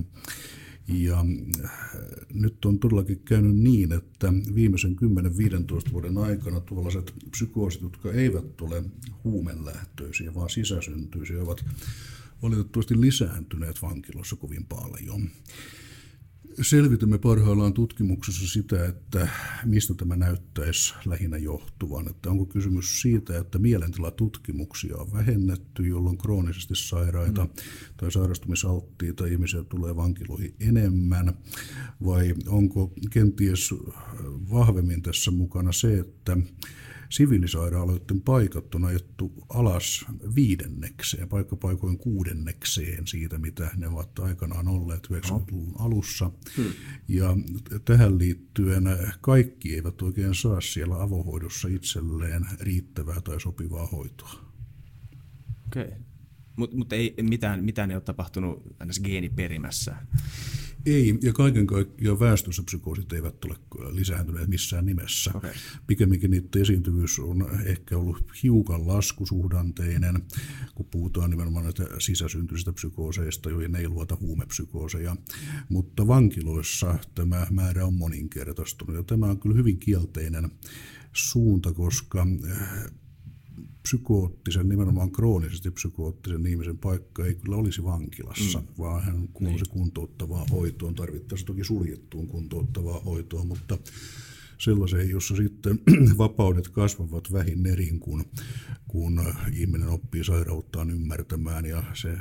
ja 0.87 1.25
äh, 1.63 1.71
nyt 2.33 2.65
on 2.65 2.79
todellakin 2.79 3.19
käynyt 3.19 3.55
niin, 3.55 3.91
että 3.91 4.33
viimeisen 4.55 4.95
10-15 5.87 5.91
vuoden 5.91 6.17
aikana 6.17 6.59
tuollaiset 6.59 7.13
psykoosit, 7.31 7.81
jotka 7.81 8.11
eivät 8.11 8.61
ole 8.61 8.83
huumelähtöisiä, 9.23 10.33
vaan 10.33 10.49
sisäsyntyisiä, 10.49 11.41
ovat 11.41 11.65
valitettavasti 12.41 13.01
lisääntyneet 13.01 13.81
vankilossa 13.81 14.35
kovin 14.35 14.65
paljon 14.65 15.29
selvitämme 16.61 17.17
parhaillaan 17.17 17.73
tutkimuksessa 17.73 18.47
sitä, 18.47 18.85
että 18.85 19.27
mistä 19.65 19.93
tämä 19.93 20.15
näyttäisi 20.15 20.93
lähinnä 21.05 21.37
johtuvan. 21.37 22.09
Että 22.09 22.29
onko 22.29 22.45
kysymys 22.45 23.01
siitä, 23.01 23.39
että 23.39 23.59
mielentilatutkimuksia 23.59 24.97
on 24.97 25.13
vähennetty, 25.13 25.87
jolloin 25.87 26.17
kroonisesti 26.17 26.73
sairaita 26.75 27.43
mm. 27.43 27.49
tai 27.97 28.11
sairastumisalttiita 28.11 29.25
ihmisiä 29.25 29.63
tulee 29.63 29.95
vankiloihin 29.95 30.55
enemmän, 30.59 31.33
vai 32.05 32.35
onko 32.47 32.93
kenties 33.09 33.73
vahvemmin 34.51 35.01
tässä 35.01 35.31
mukana 35.31 35.71
se, 35.71 35.99
että 35.99 36.37
siviilisairaaloiden 37.15 38.21
paikat 38.21 38.75
on 38.75 38.85
ajettu 38.85 39.33
alas 39.49 40.05
viidennekseen, 40.35 41.29
paikkapaikoin 41.29 41.97
kuudennekseen 41.97 43.07
siitä, 43.07 43.37
mitä 43.37 43.71
ne 43.75 43.87
ovat 43.87 44.19
aikanaan 44.19 44.67
olleet 44.67 45.07
90-luvun 45.13 45.75
alussa. 45.79 46.31
Hmm. 46.57 46.71
Ja 47.07 47.37
tähän 47.85 48.17
liittyen 48.17 48.83
kaikki 49.21 49.75
eivät 49.75 50.01
oikein 50.01 50.35
saa 50.35 50.61
siellä 50.61 51.01
avohoidossa 51.01 51.67
itselleen 51.67 52.45
riittävää 52.59 53.21
tai 53.21 53.41
sopivaa 53.41 53.87
hoitoa. 53.87 54.33
Okei. 55.67 55.85
Okay. 55.85 55.99
Mutta 56.55 56.77
mut 56.77 56.93
ei 56.93 57.13
mitään, 57.21 57.63
mitään 57.63 57.91
ei 57.91 57.95
ole 57.95 58.03
tapahtunut 58.03 58.63
geeniperimässä. 59.03 59.95
Ei, 60.85 61.19
ja 61.21 61.33
kaiken 61.33 61.67
kaikkiaan 61.67 62.19
väestössä 62.19 62.63
psykoosit 62.63 63.13
eivät 63.13 63.45
ole 63.45 63.55
lisääntyneet 63.91 64.47
missään 64.47 64.85
nimessä. 64.85 65.31
Okay. 65.33 65.53
Pikemminkin 65.87 66.31
niiden 66.31 66.61
esiintyvyys 66.61 67.19
on 67.19 67.49
ehkä 67.65 67.97
ollut 67.97 68.23
hiukan 68.43 68.87
laskusuhdanteinen, 68.87 70.21
kun 70.75 70.85
puhutaan 70.85 71.29
nimenomaan 71.29 71.63
näitä 71.63 71.83
sisäsyntyisistä 71.99 72.73
psykooseista, 72.73 73.49
joihin 73.49 73.75
ei 73.75 73.89
luota 73.89 74.17
huumepsykooseja. 74.19 75.15
Mutta 75.69 76.07
vankiloissa 76.07 76.99
tämä 77.15 77.47
määrä 77.51 77.85
on 77.85 77.93
moninkertaistunut, 77.93 78.95
ja 78.95 79.03
tämä 79.03 79.25
on 79.25 79.39
kyllä 79.39 79.55
hyvin 79.55 79.79
kielteinen 79.79 80.51
suunta, 81.13 81.73
koska 81.73 82.27
psykoottisen, 83.81 84.69
nimenomaan 84.69 85.11
kroonisesti 85.11 85.71
psykoottisen 85.71 86.47
ihmisen 86.47 86.77
paikka 86.77 87.25
ei 87.25 87.35
kyllä 87.35 87.55
olisi 87.55 87.83
vankilassa, 87.83 88.59
mm. 88.59 88.67
vaan 88.77 89.03
hän 89.03 89.27
kuuluisi 89.33 89.63
niin. 89.63 89.73
kuntouttavaan 89.73 90.47
hoitoon, 90.49 90.95
tarvittaisiin 90.95 91.47
toki 91.47 91.63
suljettuun 91.63 92.27
kuntouttavaan 92.27 93.03
hoitoon, 93.03 93.47
mutta 93.47 93.77
sellaiseen, 94.57 95.09
jossa 95.09 95.35
sitten 95.35 95.79
vapaudet 96.17 96.67
kasvavat 96.67 97.31
vähin 97.31 97.65
erin, 97.65 97.99
kun, 97.99 98.25
kun 98.87 99.23
ihminen 99.53 99.87
oppii 99.87 100.23
sairauttaan 100.23 100.91
ymmärtämään 100.91 101.65
ja 101.65 101.83
se 101.93 102.17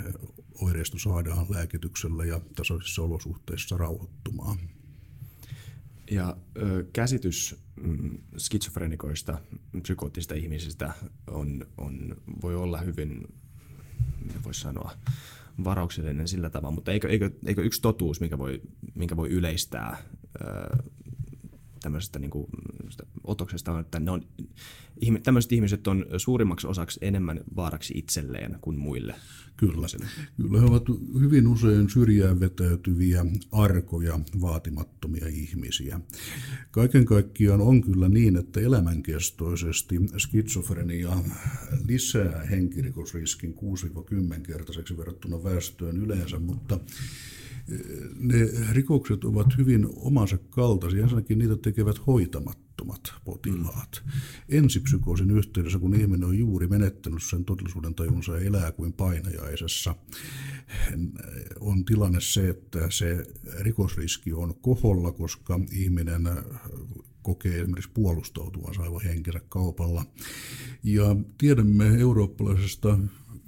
oireisto 0.61 0.99
saadaan 0.99 1.47
lääkityksellä 1.51 2.25
ja 2.25 2.41
tasaisissa 2.57 3.03
olosuhteissa 3.03 3.77
rauhoittumaan. 3.77 4.59
Ja 6.11 6.37
ö, 6.57 6.85
käsitys 6.93 7.57
mm, 7.81 8.19
skitsofrenikoista, 8.37 9.39
psykoottisista 9.83 10.35
ihmisistä 10.35 10.93
on, 11.27 11.67
on, 11.77 12.17
voi 12.43 12.55
olla 12.55 12.79
hyvin, 12.79 13.23
voisi 14.45 14.61
sanoa, 14.61 14.93
varauksellinen 15.65 16.29
sillä 16.29 16.51
tavalla, 16.51 16.75
mutta 16.75 16.93
eikö, 16.93 17.09
eikö, 17.09 17.31
eikö 17.47 17.63
yksi 17.63 17.83
totuus, 17.83 18.21
minkä 18.21 18.39
voi, 18.39 18.61
minkä 18.95 19.17
voi 19.17 19.29
yleistää 19.31 19.97
ö, 20.41 20.45
tämmöisestä 21.85 22.19
niin 22.19 22.31
kuin, 22.31 22.47
otoksesta 23.25 23.73
on, 23.73 23.81
että 23.81 24.01
ne 24.01 24.11
on, 24.11 24.23
tämmöiset 25.23 25.53
ihmiset 25.53 25.87
on 25.87 26.07
suurimmaksi 26.17 26.67
osaksi 26.67 27.01
enemmän 27.03 27.41
vaaraksi 27.57 27.95
itselleen 27.97 28.59
kuin 28.61 28.79
muille. 28.79 29.15
Kyllä. 29.57 29.87
Kyllä 30.37 30.61
he 30.61 30.67
ovat 30.67 30.85
hyvin 31.21 31.47
usein 31.47 31.91
syrjään 31.91 32.41
vetäytyviä, 32.41 33.27
arkoja, 33.53 34.21
vaatimattomia 34.41 35.29
ihmisiä. 35.29 36.01
Kaiken 36.71 37.05
kaikkiaan 37.05 37.61
on 37.61 37.83
kyllä 37.83 38.09
niin, 38.09 38.37
että 38.37 38.61
elämänkestoisesti 38.61 40.01
skitsofrenia 40.19 41.17
lisää 41.89 42.43
henkirikosriskin 42.51 43.55
6-10 44.39 44.41
kertaiseksi 44.41 44.97
verrattuna 44.97 45.45
väestöön 45.45 45.97
yleensä, 45.97 46.39
mutta 46.39 46.81
ne 48.19 48.37
rikokset 48.73 49.25
ovat 49.25 49.47
hyvin 49.59 49.87
omansa 49.97 50.39
kaltaisia. 50.39 51.03
Ensinnäkin 51.03 51.39
niitä 51.39 51.57
tekevät 51.57 52.07
hoitamattomat 52.07 53.13
potilaat. 53.25 54.03
Mm. 54.05 54.11
Ensipsykoosin 54.49 55.31
yhteydessä, 55.31 55.79
kun 55.79 55.95
ihminen 55.95 56.25
on 56.25 56.39
juuri 56.39 56.67
menettänyt 56.67 57.23
sen 57.23 57.45
todellisuuden 57.45 57.95
tajunsa 57.95 58.33
ja 58.37 58.47
elää 58.47 58.73
kuin 58.73 58.93
painajaisessa, 58.93 59.95
on 61.61 61.85
tilanne 61.85 62.21
se, 62.21 62.49
että 62.49 62.91
se 62.91 63.27
rikosriski 63.61 64.33
on 64.33 64.55
koholla, 64.55 65.13
koska 65.13 65.61
ihminen 65.73 66.23
kokee 67.23 67.61
esimerkiksi 67.61 67.91
puolustautuvansa 67.95 68.83
aivan 68.83 69.05
henkensä 69.05 69.41
kaupalla. 69.49 70.05
Ja 70.83 71.17
tiedämme 71.39 72.01
eurooppalaisesta 72.01 72.99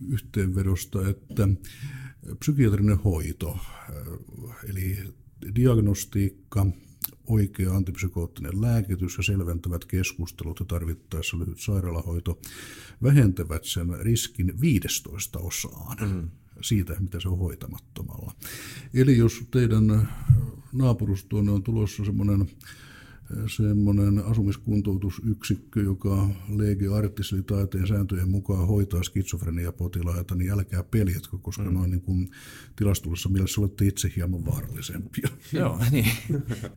yhteenvedosta, 0.09 1.09
että 1.09 1.49
psykiatrinen 2.39 2.99
hoito, 2.99 3.59
eli 4.69 4.99
diagnostiikka, 5.55 6.67
oikea 7.27 7.73
antipsykoottinen 7.73 8.61
lääkitys 8.61 9.17
ja 9.17 9.23
selventävät 9.23 9.85
keskustelut 9.85 10.61
ja 10.61 10.67
tarvittaessa 10.67 11.39
lyhyt 11.39 11.61
sairaalahoito 11.61 12.39
vähentävät 13.03 13.65
sen 13.65 14.01
riskin 14.01 14.61
15 14.61 15.39
osaan. 15.39 15.97
Mm. 16.01 16.31
siitä, 16.61 16.97
mitä 17.01 17.21
se 17.21 17.29
on 17.29 17.39
hoitamattomalla. 17.39 18.33
Eli 18.95 19.17
jos 19.19 19.45
teidän 19.51 20.09
naapurustoon 20.73 21.49
on 21.49 21.63
tulossa 21.63 22.05
semmoinen 22.05 22.51
semmoinen 23.57 24.19
asumiskuntoutusyksikkö, 24.25 25.81
joka 25.81 26.29
lege 26.49 26.89
artis 26.89 27.33
eli 27.33 27.43
taiteen 27.43 27.87
sääntöjen 27.87 28.29
mukaan 28.29 28.67
hoitaa 28.67 29.03
skitsofreniapotilaita, 29.03 30.35
niin 30.35 30.51
älkää 30.51 30.83
peljetkö, 30.83 31.39
koska 31.39 31.63
mm. 31.63 31.75
noin 31.75 31.91
niin 31.91 32.01
kuin 32.01 32.31
tilastollisessa 32.77 33.29
mielessä 33.29 33.61
olette 33.61 33.87
itse 33.87 34.13
hieman 34.17 34.47
vaarallisempia. 34.47 35.29
Joo, 35.53 35.81
niin. 35.91 36.11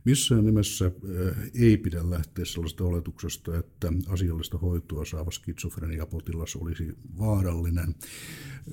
Missään 0.04 0.44
nimessä 0.44 0.86
eh, 0.86 1.50
ei 1.54 1.76
pidä 1.76 2.10
lähteä 2.10 2.44
sellaista 2.44 2.84
oletuksesta, 2.84 3.58
että 3.58 3.92
asiallista 4.08 4.58
hoitoa 4.58 5.04
saava 5.04 5.30
skitsofreniapotilas 5.30 6.56
olisi 6.56 6.92
vaarallinen. 7.18 7.94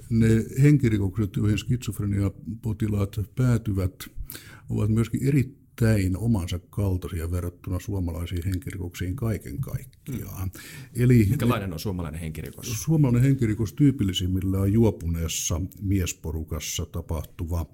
Ne 0.10 0.28
henkirikokset, 0.62 1.36
joihin 1.36 1.58
skitsofreniapotilaat 1.58 3.20
päätyvät, 3.36 3.94
ovat 4.70 4.90
myöskin 4.90 5.28
erittäin 5.28 5.67
erittäin 5.82 6.18
omansa 6.18 6.60
kaltaisia 6.70 7.32
verrattuna 7.32 7.80
suomalaisiin 7.80 8.46
henkirikoksiin 8.46 9.16
kaiken 9.16 9.62
kaikkiaan. 9.62 10.52
Mm. 10.54 11.02
Eli 11.04 11.26
Minkälainen 11.30 11.74
on 11.74 11.80
suomalainen 11.80 12.22
henkirikos? 12.22 12.84
Suomalainen 12.84 13.24
henkirikos 13.24 13.74
tyypillisimmillä 13.74 14.60
on 14.60 14.74
juopuneessa 14.74 15.62
miesporukassa 15.82 16.86
tapahtuva 16.86 17.66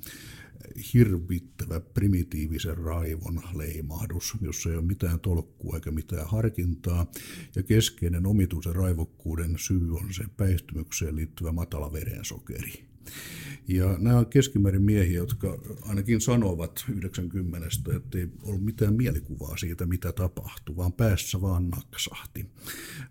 hirvittävä 0.94 1.80
primitiivisen 1.80 2.78
raivon 2.78 3.42
leimahdus, 3.54 4.34
jossa 4.42 4.70
ei 4.70 4.76
ole 4.76 4.86
mitään 4.86 5.20
tolkkua 5.20 5.76
eikä 5.76 5.92
mitään 5.92 6.28
harkintaa. 6.28 7.12
Ja 7.56 7.64
keskeinen 7.64 8.26
omituisen 8.26 8.76
raivokkuuden 8.76 9.56
syy 9.58 9.96
on 9.96 10.14
se 10.14 10.24
päihtymykseen 10.38 11.16
liittyvä 11.16 11.52
matala 11.52 11.94
verensokeri. 11.94 12.93
Ja 13.68 13.98
nämä 14.00 14.18
on 14.18 14.26
keskimäärin 14.26 14.82
miehiä, 14.82 15.18
jotka 15.18 15.58
ainakin 15.82 16.22
sanovat 16.22 16.86
90, 16.90 17.68
että 17.96 18.18
ei 18.18 18.28
ollut 18.44 18.64
mitään 18.64 18.94
mielikuvaa 18.94 19.58
siitä, 19.58 19.86
mitä 19.86 20.12
tapahtui, 20.12 20.76
vaan 20.76 20.94
päässä 20.94 21.42
vaan 21.42 21.70
naksahti. 21.70 22.46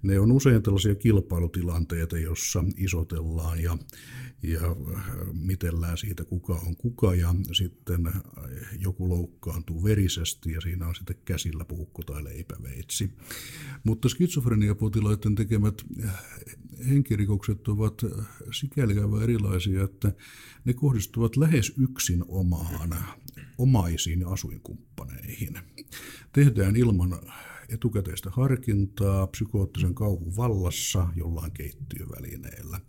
Ne 0.03 0.21
on 0.21 0.33
usein 0.33 0.63
tällaisia 0.63 0.95
kilpailutilanteita, 0.95 2.19
jossa 2.19 2.65
isotellaan 2.77 3.63
ja, 3.63 3.79
ja 4.43 4.77
mitellään 5.33 5.99
siitä, 5.99 6.25
kuka 6.25 6.55
on 6.55 6.77
kuka, 6.77 7.15
ja 7.15 7.35
sitten 7.53 8.13
joku 8.79 9.09
loukkaantuu 9.09 9.85
verisesti, 9.85 10.53
ja 10.53 10.61
siinä 10.61 10.87
on 10.87 10.95
sitten 10.95 11.17
käsillä 11.25 11.65
puukko 11.65 12.03
tai 12.03 12.25
leipäveitsi. 12.25 13.11
Mutta 13.85 14.09
skitsofreniapotilaiden 14.09 15.35
tekemät 15.35 15.83
henkirikokset 16.89 17.69
ovat 17.69 18.03
sikäli 18.53 18.99
aivan 18.99 19.23
erilaisia, 19.23 19.85
että 19.85 20.13
ne 20.65 20.73
kohdistuvat 20.73 21.37
lähes 21.37 21.73
yksin 21.79 22.25
omaan 22.29 22.97
omaisiin 23.59 24.21
ja 24.21 24.29
asuinkumppaneihin. 24.29 25.59
Tehdään 26.33 26.77
ilman 26.77 27.21
etukäteistä 27.73 28.31
harkintaa 28.33 29.27
psykoottisen 29.27 29.95
kauhun 29.95 30.37
vallassa 30.37 31.09
jollain 31.17 31.53
keittiövälineellä. 31.53 32.81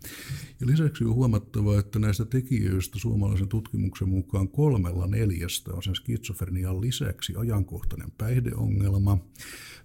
Ja 0.60 0.66
lisäksi 0.66 1.04
on 1.04 1.14
huomattava, 1.14 1.78
että 1.78 1.98
näistä 1.98 2.24
tekijöistä 2.24 2.98
suomalaisen 2.98 3.48
tutkimuksen 3.48 4.08
mukaan 4.08 4.48
kolmella 4.48 5.06
neljästä 5.06 5.72
on 5.72 5.82
sen 5.82 5.94
skitsofrenian 5.94 6.80
lisäksi 6.80 7.34
ajankohtainen 7.36 8.10
päihdeongelma 8.18 9.18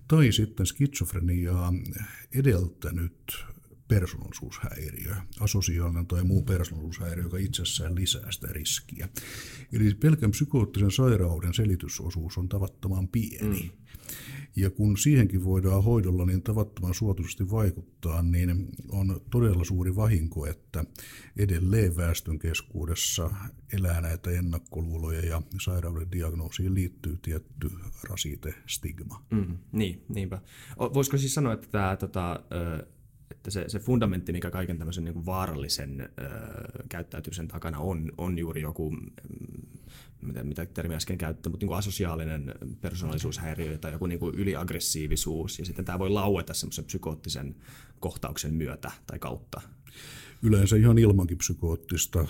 tai 0.07 0.31
sitten 0.31 0.65
skitsofreniaa 0.65 1.73
edeltänyt 2.33 3.45
persoonallisuushäiriö, 3.89 5.15
asosiaalinen 5.39 6.08
tai 6.08 6.24
muu 6.24 6.43
persoonallisuushäiriö, 6.43 7.24
joka 7.24 7.38
itsessään 7.38 7.96
lisää 7.96 8.31
sitä 8.31 8.48
riskiä. 8.51 9.10
Eli 9.74 9.93
pelkän 9.93 10.31
psykoottisen 10.31 10.91
sairauden 10.91 11.53
selitysosuus 11.53 12.38
on 12.38 12.50
tavattoman 12.50 13.08
pieni. 13.08 13.62
Mm. 13.63 13.69
Ja 14.55 14.69
kun 14.69 14.98
siihenkin 14.98 15.43
voidaan 15.43 15.84
hoidolla 15.84 16.25
niin 16.25 16.43
tavattoman 16.43 16.93
suotuisesti 16.93 17.51
vaikuttaa, 17.51 18.22
niin 18.22 18.67
on 18.91 19.22
todella 19.29 19.63
suuri 19.63 19.96
vahinko, 19.96 20.46
että 20.46 20.86
edelleen 21.38 21.98
väestön 21.98 22.39
keskuudessa 22.39 23.29
elää 23.74 24.01
näitä 24.01 24.31
ennakkoluuloja 24.31 25.25
ja 25.25 25.41
sairauden 25.62 26.12
diagnoosiin 26.12 26.74
liittyy 26.74 27.17
tietty 27.22 27.72
rasite, 28.03 28.53
stigma. 28.67 29.25
Mm, 29.31 29.58
niin, 29.72 30.01
niinpä. 30.10 30.41
Voisiko 30.79 31.17
siis 31.17 31.34
sanoa, 31.34 31.53
että 31.53 31.67
tämä 31.72 31.98
tota, 31.98 32.43
että 33.31 33.51
se, 33.51 33.65
se 33.67 33.80
fundamentti, 33.80 34.32
mikä 34.32 34.51
kaiken 34.51 34.77
tämmöisen 34.77 35.03
niin 35.03 35.13
kuin 35.13 35.25
vaarallisen 35.25 36.01
ö, 36.01 36.30
käyttäytymisen 36.89 37.47
takana 37.47 37.80
on, 37.80 38.12
on 38.17 38.38
juuri 38.38 38.62
joku, 38.62 38.91
mm, 38.91 39.08
mitä, 40.21 40.43
mitä 40.43 40.65
termi 40.65 40.95
äsken 40.95 41.17
käyttää, 41.17 41.49
mutta 41.49 41.63
niin 41.63 41.67
kuin 41.67 41.77
asosiaalinen 41.77 42.53
persoonallisuushäiriö 42.82 43.77
tai 43.77 43.91
joku 43.91 44.06
niin 44.06 44.19
kuin 44.19 44.36
yliaggressiivisuus, 44.36 45.60
ja 45.60 45.65
sitten 45.65 45.86
tämä 45.86 45.99
voi 45.99 46.10
laueta 46.10 46.53
semmoisen 46.53 46.86
psykoottisen 46.86 47.56
kohtauksen 47.99 48.53
myötä 48.53 48.91
tai 49.08 49.19
kautta 49.19 49.62
yleensä 50.41 50.75
ihan 50.75 50.97
ilmankin 50.97 51.38
psykoottista 51.38 52.19
äh, 52.19 52.28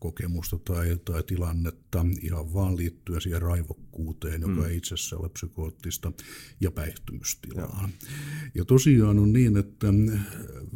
kokemusta 0.00 0.58
tai, 0.58 0.98
tai 1.04 1.22
tilannetta 1.22 2.06
ihan 2.22 2.54
vaan 2.54 2.76
liittyen 2.76 3.20
siihen 3.20 3.42
raivokkuuteen, 3.42 4.40
joka 4.40 4.54
mm. 4.54 4.64
ei 4.64 4.76
itsessä 4.76 5.16
ole 5.16 5.28
psykoottista, 5.28 6.12
ja 6.60 6.70
päihtymystilaan. 6.70 7.90
Ja 8.54 8.64
tosiaan 8.64 9.18
on 9.18 9.32
niin, 9.32 9.56
että 9.56 9.86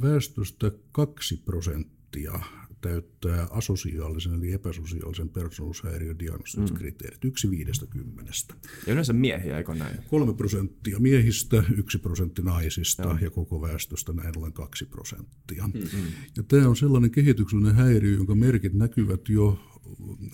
väestöstä 0.02 0.72
kaksi 0.92 1.36
prosenttia 1.36 2.40
täyttää 2.88 3.46
asosiaalisen 3.50 4.34
eli 4.34 4.52
epäsosiaalisen 4.52 5.28
persoonallisuushäiriön 5.28 6.18
diagnostiset 6.18 6.70
mm. 6.70 6.76
kriteerit, 6.76 7.24
yksi 7.24 7.50
viidestä 7.50 7.86
kymmenestä. 7.86 8.54
Ja 8.86 8.92
yleensä 8.92 9.12
miehiä, 9.12 9.58
eikö 9.58 9.74
näin? 9.74 9.96
Kolme 10.10 10.34
prosenttia 10.34 10.98
miehistä, 10.98 11.64
yksi 11.76 11.98
prosentti 11.98 12.42
naisista 12.42 13.02
Joo. 13.02 13.18
ja 13.20 13.30
koko 13.30 13.60
väestöstä 13.60 14.12
näin 14.12 14.38
ollen 14.38 14.52
kaksi 14.52 14.84
prosenttia. 14.84 15.66
Mm-hmm. 15.66 16.06
Ja 16.36 16.42
tämä 16.42 16.68
on 16.68 16.76
sellainen 16.76 17.10
kehityksellinen 17.10 17.74
häiriö, 17.74 18.16
jonka 18.16 18.34
merkit 18.34 18.74
näkyvät 18.74 19.28
jo 19.28 19.58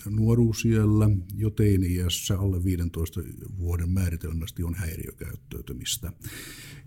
nuoruusiellä, 0.09 1.09
jo 1.35 1.49
teini-iässä 1.49 2.39
alle 2.39 2.63
15 2.63 3.21
vuoden 3.57 3.89
määritelmästi 3.89 4.63
on 4.63 4.75
häiriökäyttäytymistä. 4.75 6.13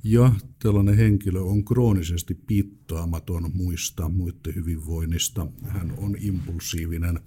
Ja 0.04 0.32
tällainen 0.62 0.96
henkilö 0.96 1.40
on 1.40 1.64
kroonisesti 1.64 2.34
piittaamaton 2.34 3.50
muista 3.54 4.08
muiden 4.08 4.54
hyvinvoinnista. 4.54 5.46
Hän 5.62 5.94
on 5.96 6.16
impulsiivinen, 6.20 7.20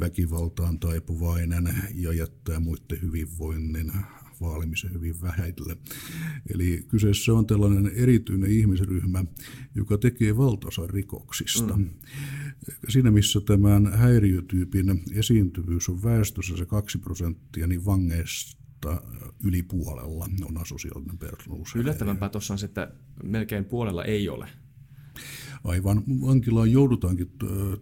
väkivaltaan 0.00 0.80
taipuvainen 0.80 1.74
ja 1.94 2.12
jättää 2.12 2.60
muiden 2.60 3.02
hyvinvoinnin 3.02 3.92
vaalimisen 4.42 4.92
hyvin 4.92 5.22
vähäille. 5.22 5.76
Eli 6.54 6.84
kyseessä 6.88 7.34
on 7.34 7.46
tällainen 7.46 7.92
erityinen 7.94 8.50
ihmisryhmä, 8.50 9.24
joka 9.74 9.98
tekee 9.98 10.36
valtaosan 10.36 10.90
rikoksista. 10.90 11.76
Mm. 11.76 11.90
Siinä 12.88 13.10
missä 13.10 13.40
tämän 13.40 13.92
häiriötyypin 13.92 15.02
esiintyvyys 15.12 15.88
on 15.88 16.02
väestössä 16.02 16.56
se 16.56 16.66
2 16.66 16.98
prosenttia, 16.98 17.66
niin 17.66 17.84
vangeista 17.84 19.02
yli 19.44 19.62
puolella 19.62 20.28
on 20.44 20.56
asosiaalinen 20.56 21.18
persoonallisuus. 21.18 21.76
Yllättävämpää 21.76 22.28
tuossa 22.28 22.54
on 22.54 22.58
se, 22.58 22.66
että 22.66 22.92
melkein 23.22 23.64
puolella 23.64 24.04
ei 24.04 24.28
ole. 24.28 24.48
Aivan. 25.64 26.02
Vankilaan 26.20 26.72
joudutaankin. 26.72 27.30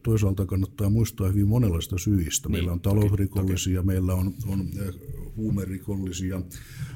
Toisaalta 0.02 0.46
kannattaa 0.46 0.90
muistaa 0.90 1.28
hyvin 1.28 1.48
monenlaista 1.48 1.98
syistä. 1.98 2.48
Niin, 2.48 2.52
meillä 2.52 2.72
on 2.72 2.80
talousrikollisia, 2.80 3.76
toki, 3.78 3.86
meillä 3.86 4.14
on, 4.14 4.34
on 4.46 4.68
huumerikollisia, 5.36 6.42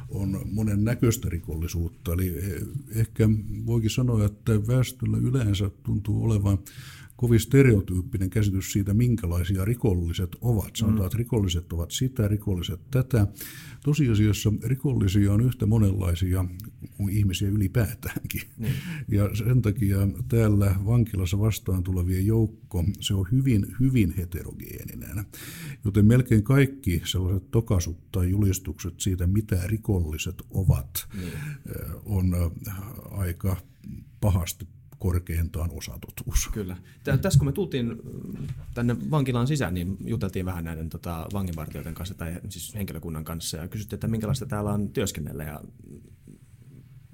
on 0.09 0.41
monen 0.53 0.85
näköistä 0.85 1.29
rikollisuutta. 1.29 2.13
Eli 2.13 2.35
ehkä 2.95 3.29
voikin 3.67 3.91
sanoa, 3.91 4.25
että 4.25 4.67
väestöllä 4.67 5.17
yleensä 5.19 5.71
tuntuu 5.83 6.25
olevan 6.25 6.59
kovin 7.25 7.41
stereotyyppinen 7.41 8.31
käsitys 8.31 8.73
siitä, 8.73 8.95
minkälaisia 8.95 9.65
rikolliset 9.65 10.37
ovat. 10.41 10.77
Sanotaan, 10.77 11.01
mm. 11.01 11.07
että 11.07 11.19
rikolliset 11.19 11.73
ovat 11.73 11.91
sitä, 11.91 12.29
rikolliset 12.29 12.81
tätä. 12.91 13.27
Tosiasiassa 13.85 14.53
rikollisia 14.65 15.33
on 15.33 15.41
yhtä 15.41 15.67
monenlaisia 15.67 16.45
kuin 16.97 17.17
ihmisiä 17.17 17.49
ylipäätäänkin. 17.49 18.41
Mm. 18.59 18.67
Ja 19.09 19.37
sen 19.37 19.63
takia 19.63 19.99
täällä 20.29 20.75
vankilassa 20.87 21.39
vastaan 21.39 21.83
tulevien 21.83 22.27
joukko, 22.27 22.85
se 23.01 23.15
on 23.15 23.27
hyvin, 23.33 23.67
hyvin 23.81 24.15
heterogeeninen. 24.17 25.25
Joten 25.85 26.07
melkein 26.07 26.43
kaikki 26.43 27.03
sellaiset 27.05 27.51
tokasut 27.51 28.13
tai 28.13 28.31
julistukset 28.31 29.01
siitä, 29.01 29.27
mitä 29.27 29.61
rikolliset 29.67 30.43
ovat, 30.51 31.09
mm. 31.15 31.21
on 32.05 32.35
aika 33.11 33.57
pahasti 34.21 34.67
korkeintaan 35.05 35.71
osatotuus. 35.71 36.49
Kyllä. 36.53 36.77
Tässä 37.23 37.39
kun 37.39 37.49
me 37.49 37.53
tultiin 37.53 37.87
mm, 37.87 38.47
tänne 38.75 38.97
vankilaan 39.11 39.47
sisään, 39.47 39.75
niin 39.75 39.97
juteltiin 40.05 40.47
vähän 40.47 40.65
näiden 40.65 40.89
tota, 40.89 41.27
vanginvartijoiden 41.33 41.95
kanssa 41.95 42.15
tai 42.15 42.41
siis 42.49 42.75
henkilökunnan 42.75 43.25
kanssa 43.25 43.57
ja 43.57 43.69
kysyttiin, 43.69 43.97
että 43.97 44.09
minkälaista 44.09 44.47
täällä 44.47 44.73
on 44.73 44.89
työskennellä. 44.89 45.45
Ja 45.45 45.61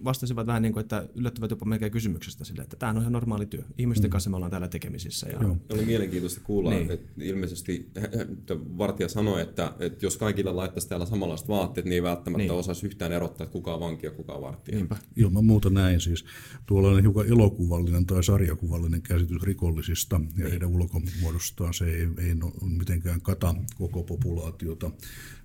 vastasivat 0.04 0.46
vähän 0.46 0.62
niin 0.62 0.72
kuin, 0.72 0.80
että 0.80 1.08
yllättyvät 1.14 1.50
jopa 1.50 1.66
melkein 1.66 1.92
kysymyksestä 1.92 2.44
sille, 2.44 2.62
että 2.62 2.76
tämä 2.76 2.90
on 2.90 2.98
ihan 2.98 3.12
normaali 3.12 3.46
työ. 3.46 3.62
Ihmisten 3.78 4.08
mm. 4.08 4.12
kanssa 4.12 4.30
me 4.30 4.36
ollaan 4.36 4.50
täällä 4.50 4.68
tekemisissä. 4.68 5.28
Ja... 5.28 5.38
Joo. 5.42 5.56
Oli 5.72 5.84
mielenkiintoista 5.84 6.40
kuulla, 6.44 6.70
niin. 6.70 6.90
että 6.90 7.10
ilmeisesti 7.18 7.90
että 8.30 8.56
Vartija 8.78 9.08
sanoi, 9.08 9.42
että, 9.42 9.72
että 9.78 10.06
jos 10.06 10.16
kaikilla 10.16 10.56
laittaisi 10.56 10.88
täällä 10.88 11.06
samanlaiset 11.06 11.48
vaatteet, 11.48 11.84
niin 11.84 11.92
ei 11.92 12.02
välttämättä 12.02 12.42
niin. 12.42 12.52
osaisi 12.52 12.86
yhtään 12.86 13.12
erottaa, 13.12 13.44
että 13.44 13.52
kuka 13.52 13.74
on 13.74 13.80
vanki 13.80 14.06
ja 14.06 14.12
kuka 14.12 14.32
on 14.32 14.42
vartija. 14.42 14.76
Niinpä. 14.76 14.96
Ilman 15.16 15.44
muuta 15.44 15.70
näin 15.70 16.00
siis. 16.00 16.24
Tuolla 16.66 16.88
on 16.88 17.02
hiukan 17.02 17.26
elokuvallinen 17.26 18.06
tai 18.06 18.24
sarjakuvallinen 18.24 19.02
käsitys 19.02 19.42
rikollisista 19.42 20.20
ja 20.36 20.48
heidän 20.48 20.68
ulkomuodostaan. 20.68 21.74
Se 21.74 21.84
ei, 21.84 22.08
ei 22.18 22.34
no, 22.34 22.52
mitenkään 22.78 23.20
kata 23.20 23.54
koko 23.78 24.02
populaatiota 24.02 24.90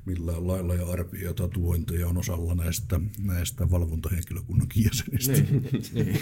millään 0.06 0.48
lailla 0.48 0.76
ja 0.76 0.86
arpia 0.86 1.24
ja 1.24 1.34
tatuointeja 1.34 2.08
on 2.08 2.18
osalla 2.18 2.56
näistä, 2.56 3.00
näistä 3.20 3.70
valvontahenkilökunnan 3.70 4.68
jäsenistä. 4.86 5.34
Niin, 5.34 5.70
niin. 5.94 6.20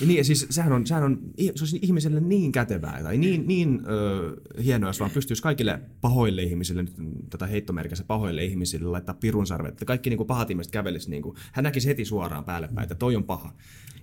Ja 0.00 0.06
niin, 0.06 0.18
ja 0.18 0.24
siis 0.24 0.46
sehän 0.50 0.72
on, 0.72 0.86
sehän 0.86 1.02
on 1.02 1.18
se 1.38 1.64
olisi 1.64 1.78
ihmiselle 1.82 2.20
niin 2.20 2.52
kätevää 2.52 3.02
tai 3.02 3.18
niin, 3.18 3.46
niin 3.46 3.82
ö, 3.88 4.62
hienoa, 4.62 4.88
jos 4.88 5.00
vaan 5.00 5.10
pystyisi 5.10 5.42
kaikille 5.42 5.80
pahoille 6.00 6.42
ihmisille, 6.42 6.82
nyt 6.82 6.94
tätä 7.30 7.46
heittomerkissä 7.46 8.04
pahoille 8.04 8.44
ihmisille 8.44 8.88
laittaa 8.88 9.14
pirunsarvet, 9.14 9.72
että 9.72 9.84
kaikki 9.84 10.10
niin 10.10 10.16
kuin 10.16 10.26
pahat 10.26 10.50
ihmiset 10.50 10.72
kävelisi, 10.72 11.10
niin 11.10 11.22
kuin, 11.22 11.36
hän 11.52 11.62
näkisi 11.62 11.88
heti 11.88 12.04
suoraan 12.04 12.44
päälle 12.44 12.68
päin, 12.74 12.82
että 12.82 12.94
toi 12.94 13.16
on 13.16 13.24
paha 13.24 13.52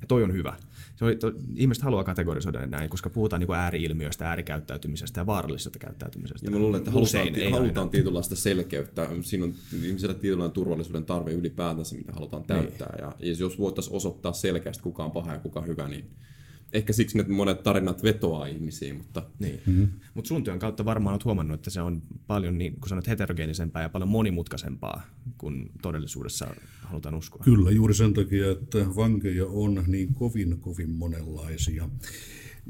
ja 0.01 0.07
toi 0.07 0.23
on 0.23 0.33
hyvä 0.33 0.57
se 0.97 1.05
on, 1.05 1.17
to, 1.19 1.31
ihmiset 1.55 1.83
haluaa 1.83 2.03
kategorisoida 2.03 2.65
näin, 2.65 2.89
koska 2.89 3.09
puhutaan 3.09 3.39
niin 3.39 3.53
ääri-ilmiöistä, 3.53 4.29
äärikäyttäytymisestä 4.29 5.21
ja 5.21 5.25
vaarallisesta 5.25 5.79
käyttäytymisestä. 5.79 6.47
Ja 6.47 6.51
mä 6.51 6.59
luulen, 6.59 6.77
että 6.77 6.91
halutaan, 6.91 7.27
Usein, 7.27 7.53
halutaan 7.53 7.89
tietynlaista 7.89 8.35
selkeyttä. 8.35 9.09
Siinä 9.21 9.45
on 9.45 9.53
ihmisellä 9.83 10.13
tietynlainen 10.13 10.53
turvallisuuden 10.53 11.05
tarve 11.05 11.31
ylipäätänsä, 11.31 11.95
mitä 11.95 12.11
halutaan 12.13 12.41
niin. 12.41 12.47
täyttää. 12.47 12.95
Niin. 12.95 13.29
Ja 13.31 13.35
jos 13.39 13.59
voitaisiin 13.59 13.95
osoittaa 13.95 14.33
selkeästi, 14.33 14.83
kuka 14.83 15.03
on 15.05 15.11
paha 15.11 15.33
ja 15.33 15.39
kuka 15.39 15.59
on 15.59 15.67
hyvä, 15.67 15.87
niin 15.87 16.05
ehkä 16.73 16.93
siksi 16.93 17.17
ne 17.17 17.23
monet 17.27 17.63
tarinat 17.63 18.03
vetoaa 18.03 18.45
ihmisiin. 18.45 18.95
Mutta 18.95 19.23
niin. 19.39 19.61
mm-hmm. 19.65 19.87
Mut 20.13 20.25
sun 20.25 20.43
työn 20.43 20.59
kautta 20.59 20.85
varmaan 20.85 21.13
olet 21.13 21.25
huomannut, 21.25 21.55
että 21.55 21.69
se 21.69 21.81
on 21.81 22.01
paljon, 22.27 22.57
niin 22.57 22.73
kuin 22.73 22.89
sanot, 22.89 23.07
heterogeenisempää 23.07 23.81
ja 23.81 23.89
paljon 23.89 24.09
monimutkaisempaa 24.09 25.01
kuin 25.37 25.71
todellisuudessa 25.81 26.47
halutaan 26.81 27.15
uskoa. 27.15 27.43
Kyllä, 27.43 27.71
juuri 27.71 27.93
sen 27.93 28.13
takia, 28.13 28.51
että 28.51 28.95
vankeja 28.95 29.45
on 29.45 29.83
niin 29.87 30.13
kovin, 30.13 30.59
kovin 30.59 30.89
monenlaisia. 30.89 31.89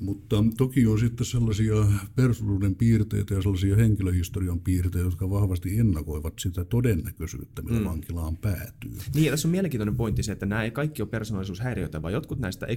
Mutta 0.01 0.43
toki 0.57 0.87
on 0.87 0.99
sitten 0.99 1.25
sellaisia 1.25 1.75
persoonallisuuden 2.15 2.75
piirteitä 2.75 3.33
ja 3.33 3.41
sellaisia 3.41 3.75
henkilöhistorian 3.75 4.59
piirteitä, 4.59 5.07
jotka 5.07 5.29
vahvasti 5.29 5.79
ennakoivat 5.79 6.33
sitä 6.39 6.65
todennäköisyyttä, 6.65 7.61
millä 7.61 7.79
mm. 7.79 7.85
vankilaan 7.85 8.37
päätyy. 8.37 8.97
Niin, 9.15 9.25
ja 9.25 9.31
tässä 9.31 9.47
on 9.47 9.51
mielenkiintoinen 9.51 9.95
pointti 9.95 10.23
se, 10.23 10.31
että 10.31 10.45
nämä 10.45 10.63
ei 10.63 10.71
kaikki 10.71 11.01
ole 11.01 11.09
persoonallisuushäiriöitä, 11.09 12.01
vaan 12.01 12.13
jotkut 12.13 12.39
näistä, 12.39 12.67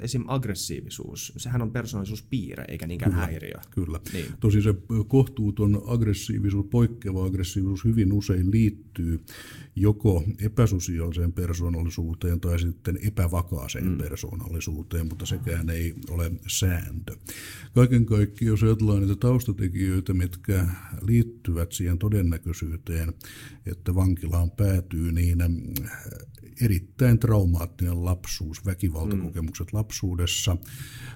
esim. 0.00 0.24
aggressiivisuus, 0.26 1.32
sehän 1.36 1.62
on 1.62 1.70
persoonallisuuspiirre, 1.70 2.64
eikä 2.68 2.86
niinkään 2.86 3.12
kyllä, 3.12 3.26
häiriö. 3.26 3.60
Kyllä. 3.70 4.00
Niin. 4.12 4.26
Tosi 4.40 4.62
se 4.62 4.74
kohtuuton 5.08 5.82
aggressiivisuus, 5.86 6.66
poikkeava 6.70 7.24
aggressiivisuus 7.24 7.84
hyvin 7.84 8.12
usein 8.12 8.50
liittyy 8.50 9.20
joko 9.76 10.24
epäsosiaaliseen 10.40 11.32
persoonallisuuteen 11.32 12.40
tai 12.40 12.58
sitten 12.58 12.98
epävakaaseen 13.02 13.88
mm. 13.88 13.98
persoonallisuuteen, 13.98 15.06
mutta 15.06 15.26
sekään 15.26 15.70
ei 15.70 15.94
ole 16.10 16.32
sääntö. 16.68 17.16
Kaiken 17.74 18.06
kaikkiaan, 18.06 18.50
jos 18.50 18.62
ajatellaan 18.62 19.00
niitä 19.00 19.16
taustatekijöitä, 19.16 20.14
mitkä 20.14 20.66
liittyvät 21.00 21.72
siihen 21.72 21.98
todennäköisyyteen, 21.98 23.12
että 23.66 23.94
vankilaan 23.94 24.50
päätyy, 24.50 25.12
niin 25.12 25.40
äh, 25.40 25.48
erittäin 26.60 27.18
traumaattinen 27.18 28.04
lapsuus, 28.04 28.66
väkivaltakokemukset 28.66 29.72
mm. 29.72 29.76
lapsuudessa, 29.76 30.56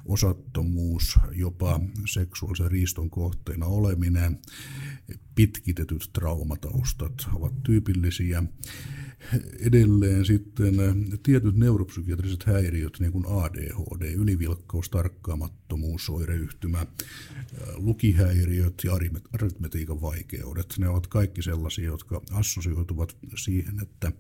osattomuus, 0.05 1.19
jopa 1.33 1.81
seksuaalisen 2.07 2.71
riiston 2.71 3.11
kohteena 3.11 3.67
oleminen, 3.67 4.39
pitkitetyt 5.35 6.11
traumataustat 6.13 7.13
ovat 7.35 7.63
tyypillisiä. 7.63 8.43
Edelleen 9.61 10.25
sitten 10.25 10.81
äh, 10.81 10.95
tietyt 11.23 11.57
neuropsykiatriset 11.57 12.45
häiriöt, 12.45 12.93
niin 13.01 13.13
kuin 13.13 13.25
ADHD, 13.27 14.13
ylivilkkaus, 14.15 14.91
tarkkaamattomuus, 14.91 15.42
oireyhtymä, 16.11 16.79
äh, 16.79 16.87
lukihäiriöt 17.77 18.75
ja 18.85 18.93
aritmetiikan 19.33 20.01
vaikeudet, 20.01 20.75
ne 20.79 20.89
ovat 20.89 21.07
kaikki 21.07 21.43
sellaisia, 21.43 21.85
jotka 21.85 22.23
assosioituvat 22.33 23.17
siihen, 23.37 23.81
että 23.83 24.13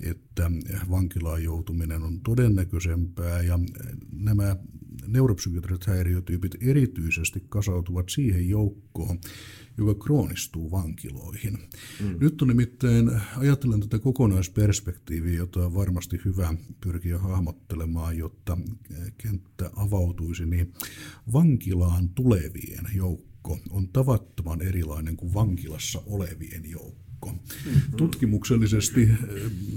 että 0.00 0.50
vankilaan 0.90 1.44
joutuminen 1.44 2.02
on 2.02 2.20
todennäköisempää 2.20 3.42
ja 3.42 3.58
nämä 4.12 4.56
neuropsykiatriset 5.06 5.86
häiriötyypit 5.86 6.56
erityisesti 6.60 7.44
kasautuvat 7.48 8.08
siihen 8.08 8.48
joukkoon, 8.48 9.18
joka 9.78 10.04
kroonistuu 10.04 10.70
vankiloihin. 10.70 11.58
Mm. 12.00 12.16
Nyt 12.20 12.42
on 12.42 12.48
nimittäin, 12.48 13.10
ajattelen 13.36 13.80
tätä 13.80 13.98
kokonaisperspektiiviä, 13.98 15.34
jota 15.34 15.66
on 15.66 15.74
varmasti 15.74 16.20
hyvä 16.24 16.54
pyrkiä 16.80 17.18
hahmottelemaan, 17.18 18.18
jotta 18.18 18.58
kenttä 19.18 19.70
avautuisi, 19.76 20.46
niin 20.46 20.72
vankilaan 21.32 22.08
tulevien 22.08 22.86
joukko 22.94 23.58
on 23.70 23.88
tavattoman 23.88 24.62
erilainen 24.62 25.16
kuin 25.16 25.34
vankilassa 25.34 26.02
olevien 26.06 26.70
joukko 26.70 27.05
Mm-hmm. 27.24 27.96
Tutkimuksellisesti 27.96 29.02
eh, 29.02 29.18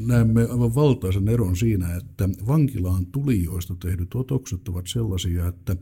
näemme 0.06 0.42
aivan 0.42 0.76
valtaisen 0.76 1.28
eron 1.28 1.56
siinä, 1.56 1.96
että 1.96 2.30
vankilaan 2.48 3.06
tulijoista 3.06 3.76
tehdyt 3.76 4.16
otokset 4.16 4.68
ovat 4.68 4.88
sellaisia, 4.88 5.48
että 5.48 5.76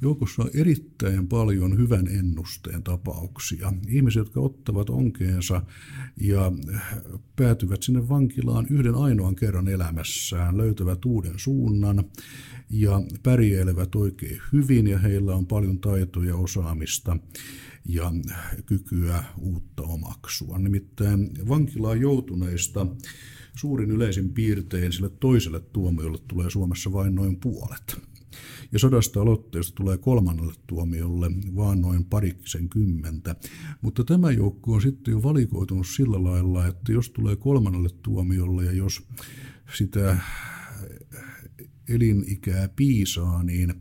joukossa 0.00 0.42
on 0.42 0.50
erittäin 0.54 1.28
paljon 1.28 1.78
hyvän 1.78 2.08
ennusteen 2.08 2.82
tapauksia. 2.82 3.72
Ihmisiä, 3.88 4.20
jotka 4.20 4.40
ottavat 4.40 4.90
onkeensa 4.90 5.62
ja 6.20 6.52
eh, 6.74 6.80
päätyvät 7.36 7.82
sinne 7.82 8.08
vankilaan 8.08 8.66
yhden 8.70 8.94
ainoan 8.94 9.36
kerran 9.36 9.68
elämässään, 9.68 10.56
löytävät 10.56 11.04
uuden 11.04 11.34
suunnan 11.36 12.04
ja 12.70 13.02
pärjäilevät 13.22 13.94
oikein 13.94 14.40
hyvin 14.52 14.86
ja 14.86 14.98
heillä 14.98 15.34
on 15.34 15.46
paljon 15.46 15.78
taitoja 15.78 16.28
ja 16.28 16.36
osaamista 16.36 17.16
ja 17.88 18.12
kykyä 18.66 19.24
uutta 19.38 19.82
omaksua. 19.82 20.58
Nimittäin 20.58 21.30
vankilaan 21.48 22.00
joutuneista 22.00 22.86
suurin 23.56 23.90
yleisin 23.90 24.32
piirtein 24.32 24.92
sille 24.92 25.10
toiselle 25.10 25.60
tuomiolle 25.60 26.18
tulee 26.28 26.50
Suomessa 26.50 26.92
vain 26.92 27.14
noin 27.14 27.36
puolet. 27.36 27.96
Ja 28.72 28.78
sodasta 28.78 29.20
aloitteesta 29.22 29.74
tulee 29.74 29.98
kolmannelle 29.98 30.54
tuomiolle 30.66 31.30
vaan 31.56 31.80
noin 31.80 32.04
pariksen 32.04 32.68
kymmentä. 32.68 33.36
Mutta 33.80 34.04
tämä 34.04 34.30
joukko 34.30 34.72
on 34.72 34.82
sitten 34.82 35.12
jo 35.12 35.22
valikoitunut 35.22 35.86
sillä 35.86 36.24
lailla, 36.24 36.66
että 36.66 36.92
jos 36.92 37.10
tulee 37.10 37.36
kolmannelle 37.36 37.88
tuomiolle 38.02 38.64
ja 38.64 38.72
jos 38.72 39.08
sitä 39.74 40.18
elinikää 41.88 42.68
piisaa, 42.68 43.42
niin 43.42 43.74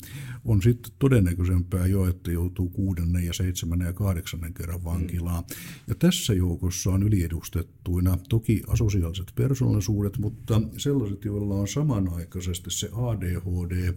on 0.45 0.61
sitten 0.61 0.91
todennäköisempää 0.99 1.87
jo, 1.87 2.07
että 2.07 2.31
joutuu 2.31 2.69
kuudennen 2.69 3.25
ja 3.25 3.33
seitsemännen 3.33 3.85
ja 3.85 3.93
kahdeksannen 3.93 4.53
kerran 4.53 4.83
vankilaan. 4.83 5.43
Mm. 5.43 5.55
Ja 5.87 5.95
tässä 5.95 6.33
joukossa 6.33 6.89
on 6.89 7.03
yliedustettuina 7.03 8.17
toki 8.29 8.63
asosiaaliset 8.67 9.31
persoonallisuudet, 9.35 10.17
mutta 10.17 10.61
sellaiset, 10.77 11.25
joilla 11.25 11.55
on 11.55 11.67
samanaikaisesti 11.67 12.71
se 12.71 12.89
ADHD, 12.93 13.93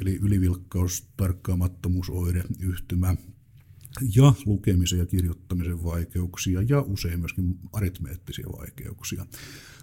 eli 0.00 0.18
ylivilkkaus, 0.22 1.08
tarkkaamattomuusoire, 1.16 2.42
yhtymä, 2.60 3.16
ja 4.14 4.32
lukemisen 4.46 4.98
ja 4.98 5.06
kirjoittamisen 5.06 5.84
vaikeuksia 5.84 6.62
ja 6.68 6.80
usein 6.80 7.20
myöskin 7.20 7.58
aritmeettisia 7.72 8.46
vaikeuksia. 8.58 9.26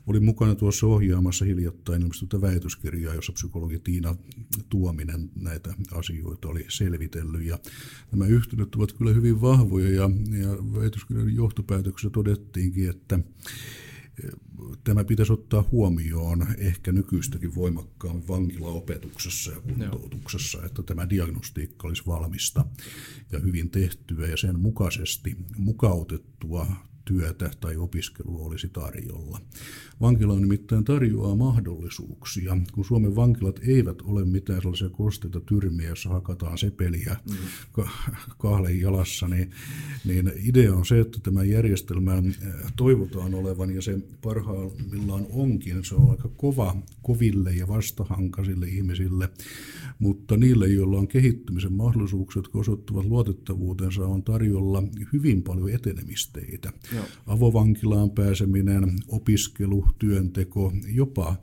Olin 0.08 0.24
mukana 0.24 0.56
tuossa 0.56 0.88
ohjaamassa 0.88 1.46
hiljattain 1.46 2.02
ilmestystä 2.02 2.42
väitöskirjaa, 2.42 3.16
jossa 3.16 3.34
psykologi 3.34 3.80
Tiina 3.80 4.16
Tuominen 4.70 5.30
näitä 5.36 5.74
asioita 5.92 6.48
oli 6.48 6.66
selvitellyt. 6.68 7.44
Ja 7.44 7.60
nämä 8.12 8.26
yhtälöt 8.26 8.76
ovat 8.76 8.94
kyllä 8.94 9.14
hyvin 9.14 9.42
vahvoja 9.42 9.90
ja, 9.90 10.10
ja 10.42 10.50
väitöskirjan 10.80 11.36
johtopäätöksessä 11.36 12.10
todettiinkin, 12.10 12.90
että 12.90 13.20
tämä 14.84 15.04
pitäisi 15.04 15.34
ottaa 15.34 15.66
huomioon 15.72 16.48
ehkä 16.58 16.92
nykyistäkin 16.92 17.56
voimakkaan 17.56 18.28
vankilaopetuksessa 18.28 19.52
ja 19.52 19.62
kuntoutuksessa, 19.62 20.66
että 20.66 20.84
tämä 20.84 21.10
diagnostiikka 21.10 21.88
olisi 21.88 22.04
valmista 22.08 22.66
ja 23.32 23.40
hyvin 23.40 23.70
tehtyä 23.70 24.28
ja 24.28 24.38
sen 24.38 24.60
mukaisesti 24.60 25.38
mukautettua 25.58 26.68
työtä 27.08 27.52
tai 27.60 27.78
opiskelua 27.78 28.46
olisi 28.46 28.70
tarjolla. 28.70 29.40
Vankila 30.02 30.40
nimittäin 30.40 30.84
tarjoaa 30.84 31.36
mahdollisuuksia. 31.36 32.58
Kun 32.72 32.86
Suomen 32.86 33.16
vankilat 33.16 33.60
eivät 33.68 34.02
ole 34.02 34.26
mitään 34.26 34.62
sellaisia 34.62 34.90
kosteita 34.90 35.40
tyrmiä, 35.40 35.90
jossa 35.90 36.10
hakataan 36.10 36.58
sepeliä 36.58 37.18
mm. 37.30 37.36
kahlen 38.38 38.82
jalassa, 38.82 39.28
niin, 39.28 39.52
niin 40.06 40.32
idea 40.44 40.74
on 40.74 40.86
se, 40.86 41.00
että 41.00 41.20
tämä 41.24 41.44
järjestelmä 41.44 42.24
toivotaan 42.76 43.34
olevan 43.34 43.76
ja 43.76 43.82
se 43.82 44.00
parhaimmillaan 44.22 45.26
onkin. 45.30 45.86
Se 45.86 45.96
on 45.96 46.12
aika 46.12 46.30
kova 46.38 46.76
koville 47.02 47.52
ja 47.52 47.68
vastahankaisille 47.68 48.68
ihmisille, 48.68 49.30
mutta 50.00 50.38
niille, 50.38 50.68
joilla 50.68 50.98
on 50.98 51.08
kehittymisen 51.08 51.74
mahdollisuuksia, 51.74 52.40
jotka 52.40 52.60
osoittavat 52.60 53.06
luotettavuutensa, 53.06 54.06
on 54.06 54.24
tarjolla 54.24 54.84
hyvin 55.14 55.44
paljon 55.44 55.70
etenemisteitä. 55.70 56.74
Avovankilaan 57.28 58.12
pääseminen, 58.12 58.94
opiskelu, 59.08 59.86
työnteko, 60.00 60.74
jopa 60.88 61.36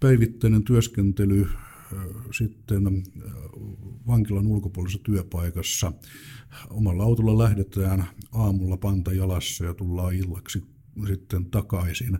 päivittäinen 0.00 0.64
työskentely 0.64 1.48
sitten 2.38 3.02
vankilan 4.06 4.46
ulkopuolisessa 4.46 5.04
työpaikassa. 5.04 5.92
Omalla 6.70 7.04
autolla 7.04 7.44
lähdetään 7.44 8.04
aamulla 8.32 8.76
panta 8.76 9.12
jalassa 9.12 9.64
ja 9.64 9.74
tullaan 9.74 10.14
illaksi 10.14 10.77
sitten 11.06 11.44
takaisin 11.44 12.18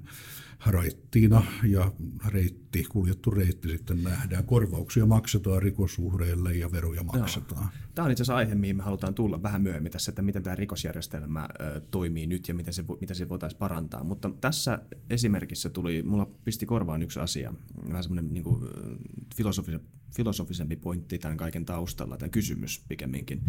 raittiina 0.67 1.43
ja 1.65 1.93
reitti, 2.29 2.85
kuljettu 2.85 3.31
reitti 3.31 3.69
sitten 3.69 4.03
nähdään. 4.03 4.45
Korvauksia 4.45 5.07
maksetaan 5.07 5.63
rikosuhreille 5.63 6.55
ja 6.55 6.73
veroja 6.73 7.03
maksetaan. 7.03 7.63
Joo. 7.63 7.89
Tämä 7.95 8.07
on 8.07 8.13
itse 8.13 8.23
asiassa 8.23 8.37
aihe, 8.37 8.55
mihin 8.55 8.77
me 8.77 8.83
halutaan 8.83 9.15
tulla 9.15 9.43
vähän 9.43 9.63
myöhemmin 9.63 9.93
tässä, 9.93 10.11
että 10.11 10.23
miten 10.23 10.43
tämä 10.43 10.57
rikosjärjestelmä 10.57 11.49
toimii 11.91 12.27
nyt 12.27 12.49
ja 12.49 12.55
miten 12.55 12.75
se, 12.75 12.85
miten 13.01 13.17
se 13.17 13.29
voitaisiin 13.29 13.59
parantaa. 13.59 14.05
Mutta 14.05 14.31
tässä 14.41 14.79
esimerkissä 15.11 15.71
tuli, 15.71 16.03
mulla 16.03 16.31
pisti 16.45 16.67
korvaan 16.67 17.03
yksi 17.03 17.21
asia, 17.21 17.55
vähän 17.89 18.03
semmoinen 18.03 18.35
niin 18.35 18.45
kuin, 18.45 18.63
filosofisempi 20.17 20.77
pointti 20.77 21.19
tämän 21.19 21.37
kaiken 21.37 21.65
taustalla, 21.65 22.17
tämä 22.17 22.29
kysymys 22.29 22.85
pikemminkin. 22.89 23.43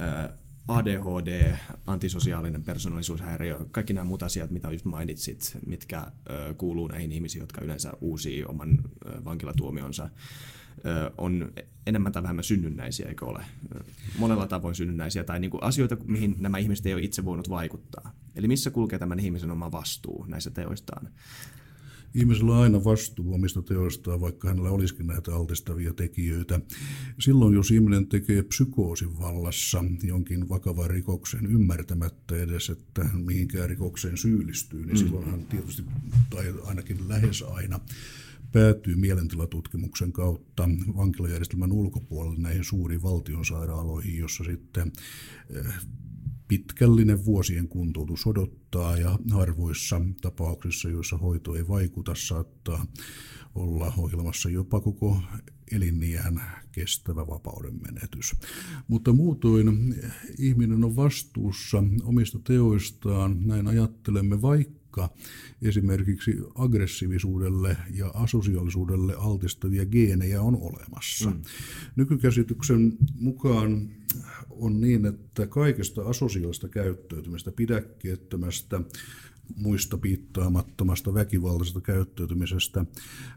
Ö, 0.00 0.32
ADHD, 0.68 1.56
antisosiaalinen 1.86 2.62
persoonallisuushäiriö, 2.62 3.58
kaikki 3.70 3.92
nämä 3.92 4.04
muut 4.04 4.22
asiat, 4.22 4.50
mitä 4.50 4.70
just 4.70 4.84
mainitsit, 4.84 5.58
mitkä 5.66 6.06
kuuluu 6.56 6.88
näihin 6.88 7.12
ihmisiin, 7.12 7.40
jotka 7.40 7.60
yleensä 7.60 7.92
uusii 8.00 8.44
oman 8.44 8.78
vankilatuomionsa, 9.24 10.10
on 11.18 11.52
enemmän 11.86 12.12
tai 12.12 12.22
vähemmän 12.22 12.44
synnynnäisiä, 12.44 13.08
eikö 13.08 13.26
ole? 13.26 13.44
Monella 14.18 14.46
tavoin 14.46 14.74
synnynnäisiä 14.74 15.24
tai 15.24 15.40
niin 15.40 15.50
kuin 15.50 15.62
asioita, 15.62 15.96
mihin 16.04 16.36
nämä 16.38 16.58
ihmiset 16.58 16.86
ei 16.86 16.94
ole 16.94 17.02
itse 17.02 17.24
voinut 17.24 17.50
vaikuttaa. 17.50 18.12
Eli 18.34 18.48
missä 18.48 18.70
kulkee 18.70 18.98
tämän 18.98 19.20
ihmisen 19.20 19.50
oma 19.50 19.72
vastuu 19.72 20.24
näissä 20.28 20.50
teoistaan? 20.50 21.08
Ihmisellä 22.14 22.52
on 22.52 22.62
aina 22.62 22.84
vastuu 22.84 23.34
omista 23.34 23.62
teoistaan, 23.62 24.20
vaikka 24.20 24.48
hänellä 24.48 24.70
olisikin 24.70 25.06
näitä 25.06 25.34
altistavia 25.34 25.94
tekijöitä. 25.94 26.60
Silloin, 27.20 27.54
jos 27.54 27.70
ihminen 27.70 28.06
tekee 28.06 28.42
psykoosin 28.42 29.18
vallassa 29.18 29.84
jonkin 30.02 30.48
vakavan 30.48 30.90
rikoksen 30.90 31.46
ymmärtämättä 31.46 32.36
edes, 32.36 32.70
että 32.70 33.04
mihinkään 33.14 33.68
rikokseen 33.68 34.16
syyllistyy, 34.16 34.86
niin 34.86 34.96
mm. 34.96 34.96
silloin 34.96 35.30
hän 35.30 35.46
tietysti, 35.46 35.84
tai 36.30 36.54
ainakin 36.64 37.08
lähes 37.08 37.42
aina, 37.42 37.80
päätyy 38.52 38.96
mielentilatutkimuksen 38.96 40.12
kautta 40.12 40.68
vankilajärjestelmän 40.96 41.72
ulkopuolelle 41.72 42.38
näihin 42.38 42.64
suuriin 42.64 43.02
valtionsairaaloihin, 43.02 44.18
jossa 44.18 44.44
sitten 44.44 44.92
eh, 45.50 45.74
pitkällinen 46.48 47.24
vuosien 47.24 47.68
kuntoutus 47.68 48.26
odottaa 48.26 48.96
ja 48.96 49.18
harvoissa 49.30 50.00
tapauksissa, 50.20 50.88
joissa 50.88 51.16
hoito 51.16 51.54
ei 51.54 51.68
vaikuta, 51.68 52.14
saattaa 52.14 52.86
olla 53.54 53.92
ohjelmassa 53.96 54.50
jopa 54.50 54.80
koko 54.80 55.20
eliniän 55.72 56.42
kestävä 56.72 57.26
vapauden 57.26 57.74
menetys. 57.82 58.36
Mutta 58.88 59.12
muutoin 59.12 59.94
ihminen 60.38 60.84
on 60.84 60.96
vastuussa 60.96 61.84
omista 62.02 62.38
teoistaan, 62.38 63.36
näin 63.46 63.66
ajattelemme, 63.66 64.42
vaikka 64.42 64.85
esimerkiksi 65.62 66.36
aggressiivisuudelle 66.54 67.76
ja 67.94 68.08
asosiaalisuudelle 68.08 69.14
altistavia 69.14 69.86
geenejä 69.86 70.42
on 70.42 70.58
olemassa. 70.60 71.30
Mm. 71.30 71.42
Nykykäsityksen 71.96 72.96
mukaan 73.14 73.90
on 74.50 74.80
niin, 74.80 75.06
että 75.06 75.46
kaikesta 75.46 76.02
asosiaalista 76.02 76.68
käyttäytymistä, 76.68 77.52
pidäkkeettömästä, 77.52 78.80
muista 79.56 79.98
piittaamattomasta 79.98 81.14
väkivaltaisesta 81.14 81.80
käyttäytymisestä 81.80 82.84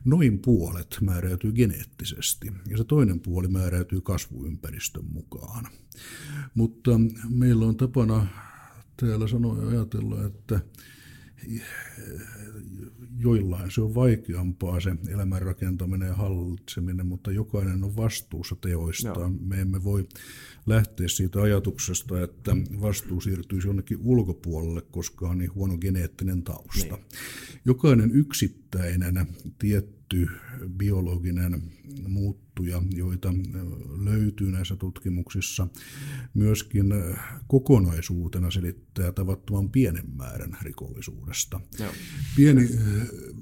noin 0.06 0.39
puolet 0.39 0.98
määräytyy 1.02 1.52
geneettisesti 1.52 2.52
ja 2.67 2.78
se 2.78 2.84
toinen 2.84 3.19
puoli 3.19 3.48
määräytyy 3.48 4.02
kasvuympäristön 4.02 5.06
mukaan. 5.13 5.67
Mutta 6.56 6.91
meillä 7.30 7.65
on 7.65 7.78
tapana 7.78 8.28
täällä 8.98 9.28
sanoa 9.28 9.62
ja 9.62 9.67
ajatella, 9.67 10.26
että 10.26 10.60
joillain 13.19 13.71
se 13.71 13.82
on 13.82 13.95
vaikeampaa 13.95 14.80
se 14.80 14.95
elämän 15.10 15.41
rakentaminen 15.41 16.08
ja 16.08 16.15
hallitseminen, 16.15 17.06
mutta 17.06 17.32
jokainen 17.32 17.84
on 17.84 17.95
vastuussa 17.95 18.56
teoistaan. 18.56 19.34
Joo. 19.34 19.41
Me 19.45 19.62
emme 19.62 19.84
voi 19.84 20.08
lähteä 20.65 21.08
siitä 21.08 21.41
ajatuksesta, 21.41 22.21
että 22.21 22.52
vastuu 22.82 23.21
siirtyisi 23.21 23.67
jonnekin 23.67 23.99
ulkopuolelle, 24.02 24.82
koska 24.82 25.30
on 25.30 25.38
niin 25.38 25.56
huono 25.56 25.78
geneettinen 25.78 26.43
tausta. 26.43 26.95
Niin. 26.95 27.06
Jokainen 27.65 28.12
yksittäinen 28.12 29.28
tietty 29.60 29.99
biologinen 30.78 31.63
muuttuja, 32.08 32.82
joita 32.95 33.34
löytyy 34.04 34.52
näissä 34.52 34.76
tutkimuksissa, 34.76 35.67
myöskin 36.34 36.86
kokonaisuutena 37.48 38.52
selittää 38.52 39.12
tavattoman 39.12 39.69
pienen 39.69 40.04
määrän 40.17 40.58
rikollisuudesta. 40.62 41.60
Joo. 41.80 41.91
Pieni 42.36 42.69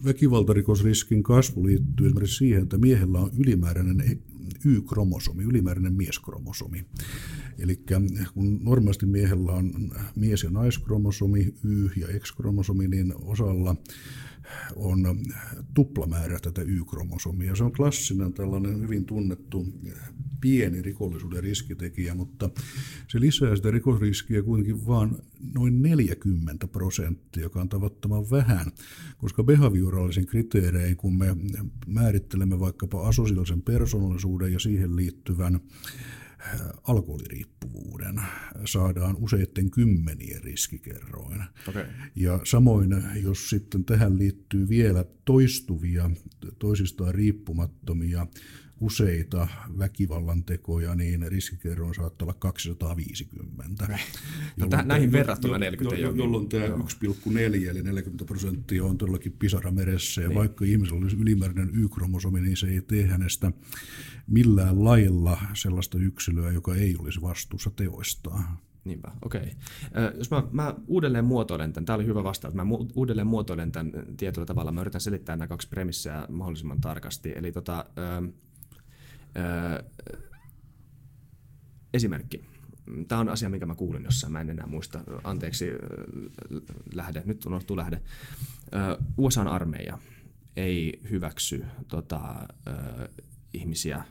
väkivaltarikosriskin 0.06 1.24
kasvu 1.24 1.66
liittyy 1.66 2.08
esimerkiksi 2.08 2.38
siihen, 2.38 2.64
että 2.64 2.78
miehellä 2.78 3.20
on 3.20 3.32
ylimääräinen 3.38 4.22
Y-kromosomi, 4.66 5.44
ylimääräinen 5.44 5.94
mieskromosomi. 5.94 6.86
Eli 7.60 7.84
kun 8.34 8.60
normaalisti 8.64 9.06
miehellä 9.06 9.52
on 9.52 9.92
mies- 10.16 10.44
ja 10.44 10.50
naiskromosomi, 10.50 11.54
Y- 11.64 11.90
ja 11.96 12.20
X-kromosomi, 12.20 12.88
niin 12.88 13.14
osalla 13.22 13.76
on 14.76 15.20
tuplamäärä 15.74 16.40
tätä 16.40 16.62
Y-kromosomia. 16.62 17.56
Se 17.56 17.64
on 17.64 17.72
klassinen 17.72 18.34
tällainen 18.34 18.82
hyvin 18.82 19.06
tunnettu 19.06 19.66
pieni 20.42 20.82
rikollisuuden 20.82 21.44
riskitekijä, 21.44 22.16
mutta 22.16 22.50
se 23.08 23.20
lisää 23.20 23.56
sitä 23.56 23.72
rikosriskiä 23.72 24.44
kuitenkin 24.44 24.88
vain 24.88 25.18
noin 25.54 25.82
40 25.82 26.68
prosenttia, 26.68 27.44
joka 27.44 27.62
on 27.62 27.70
tavattoman 27.70 28.30
vähän, 28.32 28.72
koska 29.18 29.44
behavioraalisen 29.44 30.26
kriteerein, 30.26 30.98
kun 30.98 31.18
me 31.18 31.38
määrittelemme 31.88 32.60
vaikkapa 32.60 33.08
asosiaalisen 33.08 33.62
persoonallisuuden 33.62 34.54
ja 34.54 34.60
siihen 34.60 34.96
liittyvän 34.96 35.60
alkoholiriippuvuuden 36.84 38.22
saadaan 38.66 39.16
useiden 39.16 39.72
kymmenien 39.72 40.44
riskikerroin. 40.44 41.44
Okay. 41.68 41.86
Ja 42.16 42.40
samoin, 42.44 42.90
jos 43.24 43.50
sitten 43.50 43.86
tähän 43.86 44.18
liittyy 44.18 44.70
vielä 44.70 45.06
toistuvia, 45.26 46.10
toisistaan 46.60 47.16
riippumattomia 47.16 48.28
useita 48.80 49.48
väkivallan 49.78 50.44
tekoja, 50.44 50.96
niin 50.96 51.32
riskikerroin 51.32 51.96
saattaa 51.96 52.26
olla 52.26 52.36
250. 52.40 53.64
No, 53.88 53.98
jolloin, 54.58 54.88
näihin 54.88 55.12
verrattuna 55.12 55.58
40 55.58 56.02
jo, 56.02 56.10
jo, 56.10 56.16
Jolloin 56.16 56.50
tämä 56.50 56.66
1,4 56.66 57.70
eli 57.70 57.84
40 57.84 58.26
prosenttia 58.26 58.84
on 58.84 58.98
todellakin 58.98 59.32
pisara 59.32 59.72
meressä. 59.72 60.22
Ja 60.22 60.28
niin. 60.28 60.38
vaikka 60.38 60.66
ihmisellä 60.66 61.02
olisi 61.02 61.18
ylimääräinen 61.18 61.70
Y-kromosomi, 61.76 62.42
niin 62.42 62.58
se 62.58 62.68
ei 62.68 62.82
tee 62.82 63.08
hänestä 63.08 63.52
millään 64.28 64.84
lailla 64.84 65.38
sellaista 65.54 65.98
yksilöä, 65.98 66.52
joka 66.52 66.76
ei 66.76 66.96
olisi 67.00 67.22
vastuussa 67.22 67.72
teoistaan. 67.76 68.58
Niinpä, 68.88 69.12
okei. 69.22 69.42
Okay. 69.92 70.12
Jos 70.18 70.32
mä, 70.32 70.44
mä 70.52 70.76
uudelleen 70.88 71.26
muotoilen 71.26 71.74
tämän, 71.74 71.86
tämä 71.86 71.96
oli 71.96 72.06
hyvä 72.06 72.24
vastaus, 72.24 72.54
mä 72.54 72.64
uudelleen 72.96 73.28
muotoilen 73.28 73.72
tämän 73.72 73.92
tietyllä 74.18 74.46
tavalla, 74.46 74.72
mä 74.72 74.82
yritän 74.82 75.02
selittää 75.02 75.36
nämä 75.36 75.48
kaksi 75.48 75.70
premissiä 75.70 76.28
mahdollisimman 76.30 76.82
tarkasti. 76.82 77.34
Eli 77.36 77.52
tota, 77.52 77.86
esimerkki. 81.94 82.46
Tämä 83.08 83.22
on 83.22 83.30
asia, 83.30 83.50
minkä 83.50 83.66
mä 83.66 83.76
kuulin 83.76 84.04
jossain, 84.04 84.34
mä 84.34 84.42
en 84.42 84.50
enää 84.50 84.68
muista. 84.68 85.00
Anteeksi, 85.24 85.66
lähde, 86.94 87.24
nyt 87.26 87.46
unohtuu 87.46 87.78
lähde. 87.78 88.02
USAn 89.18 89.48
armeija 89.48 89.98
ei 90.56 91.02
hyväksy 91.10 91.66
tota, 91.88 92.48
ihmisiä 93.54 94.04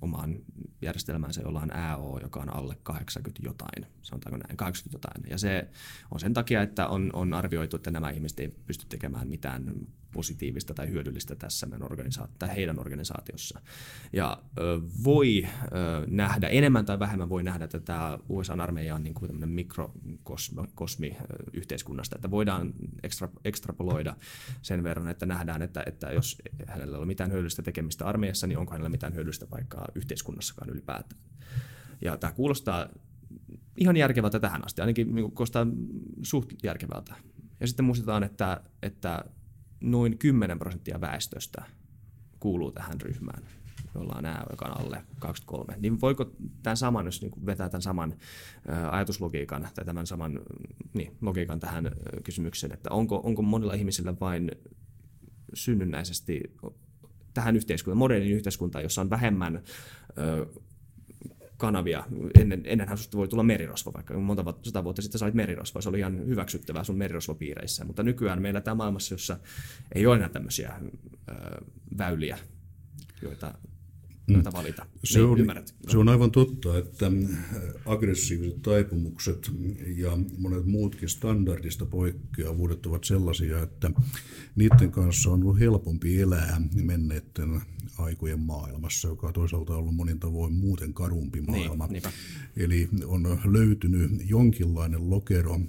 omaan 0.00 0.38
järjestelmäänsä, 0.82 1.40
jolla 1.40 1.60
on 1.60 1.76
AO, 1.76 2.18
joka 2.22 2.40
on 2.40 2.54
alle 2.54 2.76
80 2.82 3.40
jotain, 3.44 3.86
sanotaanko 4.02 4.36
näin, 4.36 4.56
80 4.56 4.96
jotain. 4.96 5.30
Ja 5.30 5.38
se 5.38 5.68
on 6.10 6.20
sen 6.20 6.34
takia, 6.34 6.62
että 6.62 6.86
on, 6.86 7.10
on 7.12 7.34
arvioitu, 7.34 7.76
että 7.76 7.90
nämä 7.90 8.10
ihmiset 8.10 8.40
ei 8.40 8.48
pysty 8.48 8.86
tekemään 8.88 9.28
mitään 9.28 9.64
positiivista 10.12 10.74
tai 10.74 10.88
hyödyllistä 10.88 11.34
tässä 11.36 11.66
meidän 11.66 11.86
organisaatio, 11.86 12.36
tai 12.38 12.56
heidän 12.56 12.80
organisaatiossa. 12.80 13.60
Ja 14.12 14.42
ö, 14.58 14.80
voi 15.04 15.44
ö, 15.44 15.48
nähdä, 16.06 16.48
enemmän 16.48 16.86
tai 16.86 16.98
vähemmän 16.98 17.28
voi 17.28 17.42
nähdä, 17.42 17.64
että 17.64 17.80
tämä 17.80 18.18
USA-armeija 18.28 18.94
on 18.94 19.02
niin 19.02 19.14
kuin 19.14 19.48
mikrokosmi 19.48 21.16
yhteiskunnasta, 21.52 22.16
että 22.16 22.30
voidaan 22.30 22.72
ekstra, 23.02 23.28
ekstrapoloida 23.44 24.16
sen 24.62 24.82
verran, 24.82 25.08
että 25.08 25.26
nähdään, 25.26 25.62
että, 25.62 25.82
että 25.86 26.12
jos 26.12 26.38
hänellä 26.66 26.96
ei 26.96 26.98
ole 26.98 27.06
mitään 27.06 27.30
hyödyllistä 27.30 27.62
tekemistä 27.62 28.06
armeijassa, 28.06 28.46
niin 28.46 28.58
onko 28.58 28.72
hänellä 28.72 28.88
mitään 28.88 29.14
hyödyllistä 29.14 29.46
paikkaa 29.46 29.88
yhteiskunnassakaan 29.94 30.70
ylipäätään. 30.70 31.20
Ja 32.00 32.16
tämä 32.16 32.32
kuulostaa 32.32 32.88
ihan 33.76 33.96
järkevältä 33.96 34.40
tähän 34.40 34.64
asti, 34.64 34.80
ainakin 34.80 35.14
niin 35.14 35.32
kuulostaa 35.32 35.66
suht 36.22 36.52
järkevältä. 36.62 37.14
Ja 37.60 37.66
sitten 37.66 37.84
muistetaan, 37.84 38.22
että, 38.22 38.60
että 38.82 39.24
noin 39.80 40.18
10 40.18 40.58
prosenttia 40.58 41.00
väestöstä 41.00 41.62
kuuluu 42.40 42.72
tähän 42.72 43.00
ryhmään, 43.00 43.42
jolla 43.94 44.14
on 44.18 44.24
ää, 44.24 44.46
joka 44.50 44.64
on 44.64 44.80
alle 44.80 45.02
23. 45.18 45.74
Niin 45.80 46.00
voiko 46.00 46.32
tämän 46.62 46.76
saman, 46.76 47.06
jos 47.06 47.22
niin 47.22 47.46
vetää 47.46 47.68
tämän 47.68 47.82
saman 47.82 48.14
ajatuslogiikan 48.90 49.68
tai 49.74 49.84
tämän 49.84 50.06
saman 50.06 50.40
niin, 50.94 51.16
logiikan 51.20 51.60
tähän 51.60 51.90
kysymykseen, 52.24 52.72
että 52.72 52.90
onko, 52.90 53.20
onko 53.24 53.42
monilla 53.42 53.74
ihmisillä 53.74 54.14
vain 54.20 54.50
synnynnäisesti 55.54 56.40
tähän 57.34 57.56
yhteiskuntaan, 57.56 57.98
modernin 57.98 58.32
yhteiskuntaan, 58.32 58.82
jossa 58.82 59.00
on 59.00 59.10
vähemmän 59.10 59.62
kanavia. 61.58 62.04
Ennen, 62.40 62.62
ennenhän 62.64 62.98
susta 62.98 63.16
voi 63.16 63.28
tulla 63.28 63.42
merirosvo, 63.42 63.92
vaikka 63.92 64.18
monta 64.18 64.54
sata 64.62 64.84
vuotta 64.84 65.02
sitten 65.02 65.18
sait 65.18 65.34
merirosvoa, 65.34 65.82
se 65.82 65.88
oli 65.88 65.98
ihan 65.98 66.26
hyväksyttävää 66.26 66.84
sun 66.84 66.98
merirosvopiireissä, 66.98 67.84
mutta 67.84 68.02
nykyään 68.02 68.42
meillä 68.42 68.60
tämä 68.60 68.74
maailmassa, 68.74 69.14
jossa 69.14 69.38
ei 69.94 70.06
ole 70.06 70.16
enää 70.16 70.28
tämmöisiä 70.28 70.72
ö, 71.28 71.32
väyliä, 71.98 72.38
joita 73.22 73.54
joita 74.28 74.52
valita. 74.52 74.86
Se 75.04 75.18
niin, 75.18 75.28
on, 75.28 75.40
ymmärrät. 75.40 75.74
se 75.88 75.98
on 75.98 76.08
aivan 76.08 76.30
totta, 76.30 76.78
että 76.78 77.10
aggressiiviset 77.86 78.62
taipumukset 78.62 79.50
ja 79.96 80.18
monet 80.38 80.64
muutkin 80.66 81.08
standardista 81.08 81.86
poikkeavuudet 81.86 82.86
ovat 82.86 83.04
sellaisia, 83.04 83.62
että 83.62 83.90
niiden 84.56 84.90
kanssa 84.90 85.30
on 85.30 85.42
ollut 85.42 85.58
helpompi 85.58 86.20
elää 86.20 86.60
menneiden 86.74 87.60
aikojen 87.98 88.40
maailmassa, 88.40 89.08
joka 89.08 89.26
on 89.26 89.32
toisaalta 89.32 89.76
ollut 89.76 89.94
monin 89.94 90.20
tavoin 90.20 90.52
muuten 90.52 90.94
karumpi 90.94 91.40
niin, 91.40 91.50
maailma. 91.50 91.86
Niin, 91.86 92.02
Eli 92.56 92.88
on 93.04 93.40
löytynyt 93.44 94.10
jonkinlainen 94.24 95.10
lokero 95.10 95.60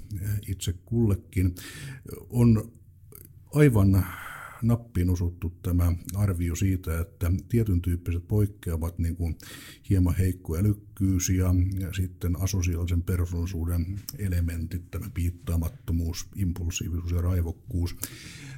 itse 0.48 0.74
kullekin. 0.86 1.56
On 2.30 2.72
aivan 3.54 4.06
nappiin 4.62 5.10
osuttu 5.10 5.54
tämä 5.64 5.94
arvio 6.16 6.56
siitä, 6.56 7.00
että 7.00 7.32
tietyn 7.50 7.82
tyyppiset 7.82 8.28
poikkeavat 8.28 9.00
niin 9.00 9.16
kuin 9.16 9.38
hieman 9.90 10.16
heikko 10.16 10.58
älykkyys 10.58 11.30
ja, 11.30 11.56
ja 11.80 11.94
sitten 11.94 12.42
asosiaalisen 12.42 13.04
persoonallisuuden 13.04 14.00
elementit, 14.18 14.92
tämä 14.92 15.10
piittaamattomuus, 15.14 16.28
impulsiivisuus 16.36 17.12
ja 17.12 17.22
raivokkuus, 17.22 17.96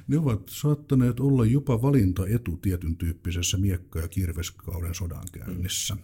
ne 0.08 0.18
ovat 0.18 0.42
saattaneet 0.48 1.20
olla 1.20 1.46
jopa 1.46 1.82
valintaetu 1.82 2.56
tietyn 2.56 2.96
tyyppisessä 2.96 3.56
miekka- 3.56 4.00
ja 4.00 4.08
kirveskauden 4.08 4.94
sodankäynnissä. 4.94 5.96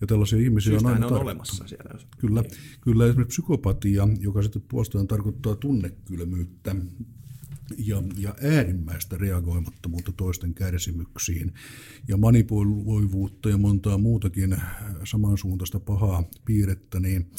Ja 0.00 0.06
tällaisia 0.06 0.38
ihmisiä 0.38 0.76
on 0.76 0.86
aina 0.86 1.06
on 1.06 1.20
olemassa 1.20 1.68
siellä. 1.68 1.98
Kyllä, 2.18 2.44
kyllä 2.80 3.06
esimerkiksi 3.06 3.42
psykopatia, 3.42 4.08
joka 4.20 4.42
sitten 4.42 4.62
puolestaan 4.68 5.08
tarkoittaa 5.08 5.56
tunnekylmyyttä, 5.56 6.76
ja, 7.78 8.02
ja 8.16 8.34
äärimmäistä 8.42 9.18
reagoimattomuutta 9.18 10.12
toisten 10.12 10.54
kärsimyksiin 10.54 11.52
ja 12.08 12.16
manipuloivuutta 12.16 13.48
ja 13.48 13.58
montaa 13.58 13.98
muutakin 13.98 14.56
samansuuntaista 15.04 15.80
pahaa 15.80 16.24
piirrettä, 16.44 17.00
niin 17.00 17.30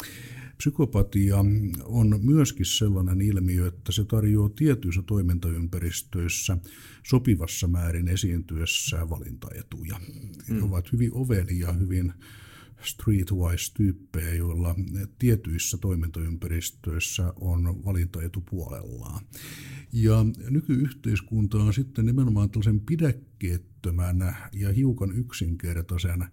psykopatia 0.57 1.37
on 1.83 2.19
myöskin 2.23 2.65
sellainen 2.65 3.21
ilmiö, 3.21 3.67
että 3.67 3.91
se 3.91 4.05
tarjoaa 4.05 4.49
tietyissä 4.49 5.01
toimintaympäristöissä 5.01 6.57
sopivassa 7.03 7.67
määrin 7.67 8.07
esiintyessä 8.07 9.09
valintaetuja. 9.09 9.99
Mm. 10.47 10.55
Ne 10.55 10.63
ovat 10.63 10.91
hyvin 10.91 11.11
ovelia, 11.13 11.71
hyvin 11.71 12.13
streetwise-tyyppejä, 12.83 14.33
joilla 14.33 14.75
tietyissä 15.19 15.77
toimintaympäristöissä 15.77 17.33
on 17.41 17.85
valintaetu 17.85 18.41
puolellaan. 18.49 19.25
Ja 19.93 20.25
nykyyhteiskunta 20.49 21.57
on 21.57 21.73
sitten 21.73 22.05
nimenomaan 22.05 22.49
tällaisen 22.49 22.79
pidäkkeettömän 22.79 24.35
ja 24.53 24.73
hiukan 24.73 25.17
yksinkertaisen 25.17 26.25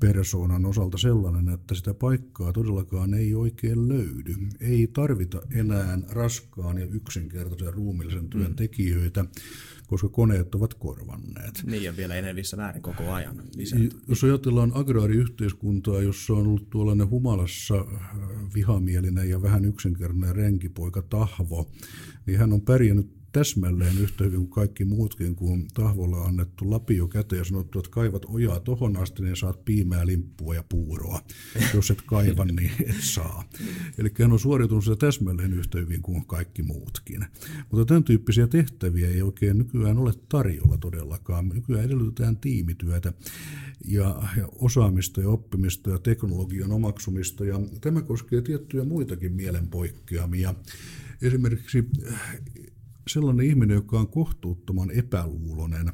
persoonan 0.00 0.66
osalta 0.66 0.98
sellainen, 0.98 1.48
että 1.48 1.74
sitä 1.74 1.94
paikkaa 1.94 2.52
todellakaan 2.52 3.14
ei 3.14 3.34
oikein 3.34 3.88
löydy. 3.88 4.34
Ei 4.60 4.86
tarvita 4.92 5.42
enää 5.50 5.98
raskaan 6.08 6.78
ja 6.78 6.86
yksinkertaisen 6.86 7.74
ruumillisen 7.74 8.28
työn 8.28 8.50
mm. 8.50 8.56
tekijöitä, 8.56 9.24
koska 9.86 10.08
koneet 10.08 10.54
ovat 10.54 10.74
korvanneet. 10.74 11.62
Niin 11.66 11.82
ja 11.82 11.96
vielä 11.96 12.14
enenevissä 12.14 12.56
määrin 12.56 12.82
koko 12.82 13.12
ajan 13.12 13.42
lisääntyy. 13.56 14.00
Jos 14.08 14.24
ajatellaan 14.24 14.72
agraariyhteiskuntaa, 14.74 16.02
jossa 16.02 16.32
on 16.32 16.46
ollut 16.46 16.70
tuollainen 16.70 17.10
humalassa 17.10 17.74
äh, 17.76 18.00
vihamielinen 18.54 19.30
ja 19.30 19.42
vähän 19.42 19.64
yksinkertainen 19.64 20.36
renkipoika 20.36 21.02
Tahvo, 21.02 21.70
niin 22.26 22.38
hän 22.38 22.52
on 22.52 22.60
pärjännyt 22.60 23.17
täsmälleen 23.32 23.98
yhtä 23.98 24.24
hyvin 24.24 24.38
kuin 24.38 24.50
kaikki 24.50 24.84
muutkin, 24.84 25.36
kun 25.36 25.68
Tahvolla 25.74 26.16
on 26.16 26.26
annettu 26.26 26.70
lapio 26.70 27.08
käteen 27.08 27.38
ja 27.38 27.44
sanottu, 27.44 27.78
että 27.78 27.90
kaivat 27.90 28.24
ojaa 28.28 28.60
tohon 28.60 28.96
asti, 28.96 29.22
niin 29.22 29.36
saat 29.36 29.64
piimää, 29.64 30.06
limppua 30.06 30.54
ja 30.54 30.64
puuroa. 30.68 31.20
Jos 31.74 31.90
et 31.90 32.02
kaiva, 32.02 32.44
niin 32.44 32.70
et 32.86 32.96
saa. 33.00 33.44
Eli 33.98 34.10
hän 34.18 34.32
on 34.32 34.38
suoriutunut 34.38 34.84
sitä 34.84 34.96
täsmälleen 34.96 35.52
yhtä 35.52 35.78
hyvin 35.78 36.02
kuin 36.02 36.26
kaikki 36.26 36.62
muutkin. 36.62 37.24
Mutta 37.70 37.84
tämän 37.84 38.04
tyyppisiä 38.04 38.46
tehtäviä 38.46 39.08
ei 39.08 39.22
oikein 39.22 39.58
nykyään 39.58 39.98
ole 39.98 40.12
tarjolla 40.28 40.76
todellakaan. 40.76 41.48
Nykyään 41.48 41.84
edellytetään 41.84 42.36
tiimityötä 42.36 43.12
ja, 43.84 44.22
ja 44.36 44.48
osaamista 44.58 45.20
ja 45.20 45.28
oppimista 45.28 45.90
ja 45.90 45.98
teknologian 45.98 46.72
omaksumista. 46.72 47.44
Ja 47.44 47.60
tämä 47.80 48.02
koskee 48.02 48.42
tiettyjä 48.42 48.84
muitakin 48.84 49.32
mielenpoikkeamia. 49.32 50.54
Esimerkiksi 51.22 51.84
sellainen 53.08 53.46
ihminen, 53.46 53.74
joka 53.74 54.00
on 54.00 54.08
kohtuuttoman 54.08 54.90
epäluulonen 54.90 55.92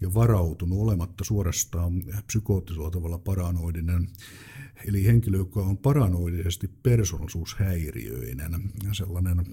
ja 0.00 0.14
varautunut 0.14 0.78
olematta 0.78 1.24
suorastaan 1.24 1.92
psykoottisella 2.26 2.90
tavalla 2.90 3.18
paranoidinen, 3.18 4.08
eli 4.88 5.04
henkilö, 5.04 5.38
joka 5.38 5.60
on 5.60 5.78
paranoidisesti 5.78 6.68
persoonallisuushäiriöinen, 6.82 8.72
sellainen 8.92 9.46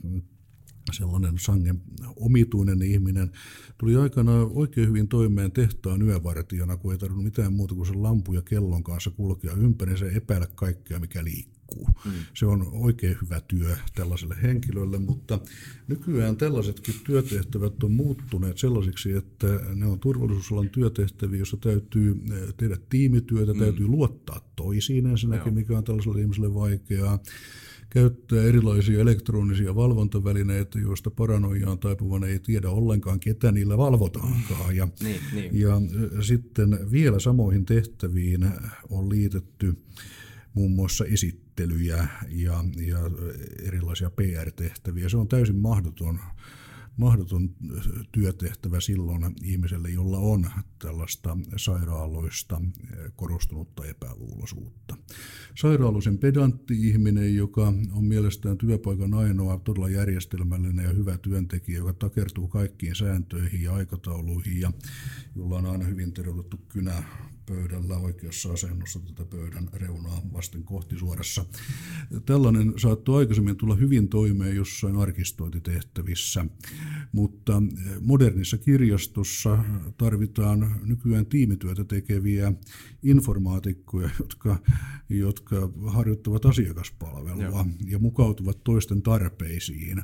sellainen 0.92 1.34
sangen 1.40 1.82
omituinen 2.16 2.82
ihminen, 2.82 3.32
tuli 3.78 3.96
aikanaan 3.96 4.50
oikein 4.54 4.88
hyvin 4.88 5.08
toimeen 5.08 5.52
tehtaan 5.52 6.02
yövartijana, 6.02 6.78
kun 6.78 6.92
ei 6.92 6.98
tarvinnut 6.98 7.24
mitään 7.24 7.54
muuta 7.54 7.76
kuin 7.76 7.88
sen 7.88 8.04
lampu 8.04 8.34
ja 8.34 8.42
kellon 8.42 8.84
kanssa 8.84 9.12
kulkea 9.12 9.54
ympäriinsä 9.54 10.06
ja 10.06 10.12
epäillä 10.12 10.48
kaikkea, 10.56 11.00
mikä 11.00 11.24
liikkuu 11.24 11.53
liikkuu. 11.74 11.88
Mm. 12.06 12.12
Se 12.34 12.46
on 12.46 12.68
oikein 12.72 13.18
hyvä 13.22 13.42
työ 13.42 13.76
tällaiselle 13.96 14.36
henkilölle, 14.44 15.00
mutta 15.00 15.40
nykyään 15.88 16.38
tällaisetkin 16.38 16.96
työtehtävät 17.04 17.84
on 17.84 17.92
muuttuneet 17.92 18.58
sellaisiksi, 18.58 19.12
että 19.12 19.48
ne 19.76 19.86
on 19.86 20.00
turvallisuusalan 20.00 20.70
työtehtäviä, 20.70 21.38
joissa 21.38 21.58
täytyy 21.58 22.22
eh, 22.32 22.54
tehdä 22.58 22.78
tiimityötä, 22.90 23.54
mm. 23.54 23.60
täytyy 23.60 23.88
luottaa 23.88 24.52
toisiin 24.56 25.06
ensinnäkin, 25.06 25.54
mikä 25.54 25.78
on 25.78 25.84
tällaiselle 25.84 26.22
ihmiselle 26.22 26.54
vaikeaa 26.54 27.20
käyttää 27.90 28.44
erilaisia 28.44 29.00
elektronisia 29.00 29.76
valvontavälineitä, 29.76 30.80
joista 30.80 31.12
paranoiaan 31.12 31.80
taipuvan 31.80 32.24
ei 32.24 32.40
tiedä 32.40 32.70
ollenkaan, 32.70 33.20
ketä 33.20 33.52
niillä 33.52 33.78
valvotaankaan. 33.78 34.76
Ja, 34.76 34.88
niin, 35.04 35.22
niin. 35.34 35.60
ja 35.60 35.76
eh, 35.76 36.22
sitten 36.22 36.92
vielä 36.92 37.20
samoihin 37.20 37.66
tehtäviin 37.66 38.48
on 38.90 39.10
liitetty 39.10 39.76
muun 40.54 40.72
muassa 40.72 41.06
esittelyjä 41.06 42.08
ja, 42.30 42.64
ja 42.88 43.00
erilaisia 43.64 44.10
PR-tehtäviä. 44.10 45.10
Se 45.10 45.18
on 45.18 45.28
täysin 45.28 45.56
mahdoton, 45.56 46.20
mahdoton 46.98 47.50
työtehtävä 48.12 48.80
silloin 48.80 49.36
ihmiselle, 49.44 49.90
jolla 49.90 50.18
on 50.18 50.46
tällaista 50.80 51.38
sairaaloista 51.58 52.62
korostunutta 53.16 53.86
epäluuloisuutta. 53.86 54.98
Sairaaloisen 55.62 56.18
pedantti 56.18 56.88
ihminen, 56.88 57.36
joka 57.36 57.68
on 57.92 58.06
mielestään 58.06 58.58
työpaikan 58.58 59.14
ainoa 59.14 59.60
todella 59.60 59.90
järjestelmällinen 59.90 60.86
ja 60.86 60.94
hyvä 60.94 61.18
työntekijä, 61.18 61.78
joka 61.78 61.94
takertuu 61.94 62.48
kaikkiin 62.48 62.96
sääntöihin 62.96 63.62
ja 63.62 63.74
aikatauluihin 63.74 64.62
ja 64.62 64.72
jolla 65.36 65.58
on 65.58 65.66
aina 65.66 65.86
hyvin 65.86 66.14
terotettu 66.14 66.58
kynä 66.58 67.04
pöydällä 67.46 67.98
oikeassa 67.98 68.54
asennossa 68.54 69.00
tätä 69.00 69.26
pöydän 69.26 69.70
reunaa 69.74 70.22
vasten 70.34 70.64
kohti 70.64 70.98
suorassa. 70.98 71.46
Tällainen 72.26 72.74
saattoi 72.78 73.20
aikaisemmin 73.20 73.58
tulla 73.58 73.76
hyvin 73.76 74.10
toimeen 74.10 74.56
jossain 74.56 74.96
arkistointitehtävissä, 74.96 76.46
mutta 77.12 77.64
modernissa 78.02 78.58
kirjastossa 78.58 79.64
tarvitaan 79.98 80.82
nykyään 80.86 81.26
tiimityötä 81.26 81.84
tekeviä 81.84 82.54
informaatikkoja, 83.04 84.10
jotka, 84.20 84.60
jotka 85.10 85.70
harjoittavat 85.88 86.46
asiakaspalvelua 86.46 87.44
Joo. 87.44 87.66
ja 87.86 88.00
mukautuvat 88.00 88.64
toisten 88.64 89.02
tarpeisiin. 89.02 90.02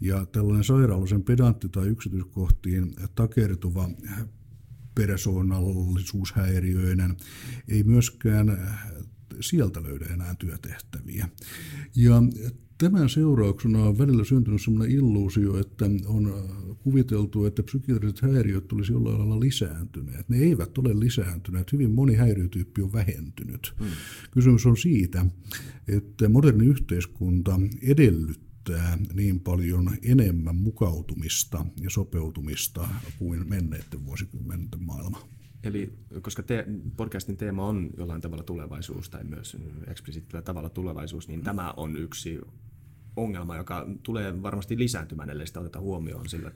Ja 0.00 0.26
tällainen 0.26 0.64
sairaalloisen 0.64 1.22
pedantti 1.22 1.68
tai 1.68 1.88
yksityiskohtiin 1.88 2.94
takertuva 3.14 3.88
persoonallisuushäiriöinen, 4.94 7.16
ei 7.68 7.82
myöskään 7.82 8.78
sieltä 9.40 9.82
löydä 9.82 10.06
enää 10.06 10.34
työtehtäviä. 10.38 11.28
Ja 11.96 12.22
Tämän 12.80 13.08
seurauksena 13.08 13.84
on 13.84 13.98
välillä 13.98 14.24
syntynyt 14.24 14.62
sellainen 14.62 14.96
illuusio, 14.96 15.58
että 15.58 15.84
on 16.06 16.34
kuviteltu, 16.82 17.44
että 17.44 17.62
psykiatriset 17.62 18.20
häiriöt 18.20 18.68
tulisi 18.68 18.92
jollain 18.92 19.18
lailla 19.18 19.40
lisääntyneet. 19.40 20.28
Ne 20.28 20.36
eivät 20.36 20.78
ole 20.78 21.00
lisääntyneet. 21.00 21.72
Hyvin 21.72 21.90
moni 21.90 22.14
häiriötyyppi 22.14 22.82
on 22.82 22.92
vähentynyt. 22.92 23.74
Hmm. 23.78 23.88
Kysymys 24.30 24.66
on 24.66 24.76
siitä, 24.76 25.26
että 25.88 26.28
moderni 26.28 26.66
yhteiskunta 26.66 27.60
edellyttää 27.82 28.49
edellyttää 28.70 29.14
niin 29.14 29.40
paljon 29.40 29.90
enemmän 30.02 30.56
mukautumista 30.56 31.66
ja 31.80 31.90
sopeutumista 31.90 32.88
kuin 33.18 33.48
menneiden 33.48 34.06
vuosikymmenten 34.06 34.82
maailma. 34.82 35.28
Eli 35.64 35.92
koska 36.22 36.42
te, 36.42 36.66
podcastin 36.96 37.36
teema 37.36 37.66
on 37.66 37.90
jollain 37.96 38.20
tavalla 38.20 38.42
tulevaisuus 38.42 39.10
tai 39.10 39.24
myös 39.24 39.56
eksplisiittillä 39.86 40.42
tavalla 40.42 40.68
tulevaisuus, 40.68 41.28
niin 41.28 41.42
tämä 41.42 41.74
on 41.76 41.96
yksi 41.96 42.40
ongelma, 43.16 43.56
joka 43.56 43.86
tulee 44.02 44.42
varmasti 44.42 44.78
lisääntymään, 44.78 45.30
ellei 45.30 45.46
sitä 45.46 45.60
oteta 45.60 45.80
huomioon, 45.80 46.28
sillä 46.28 46.52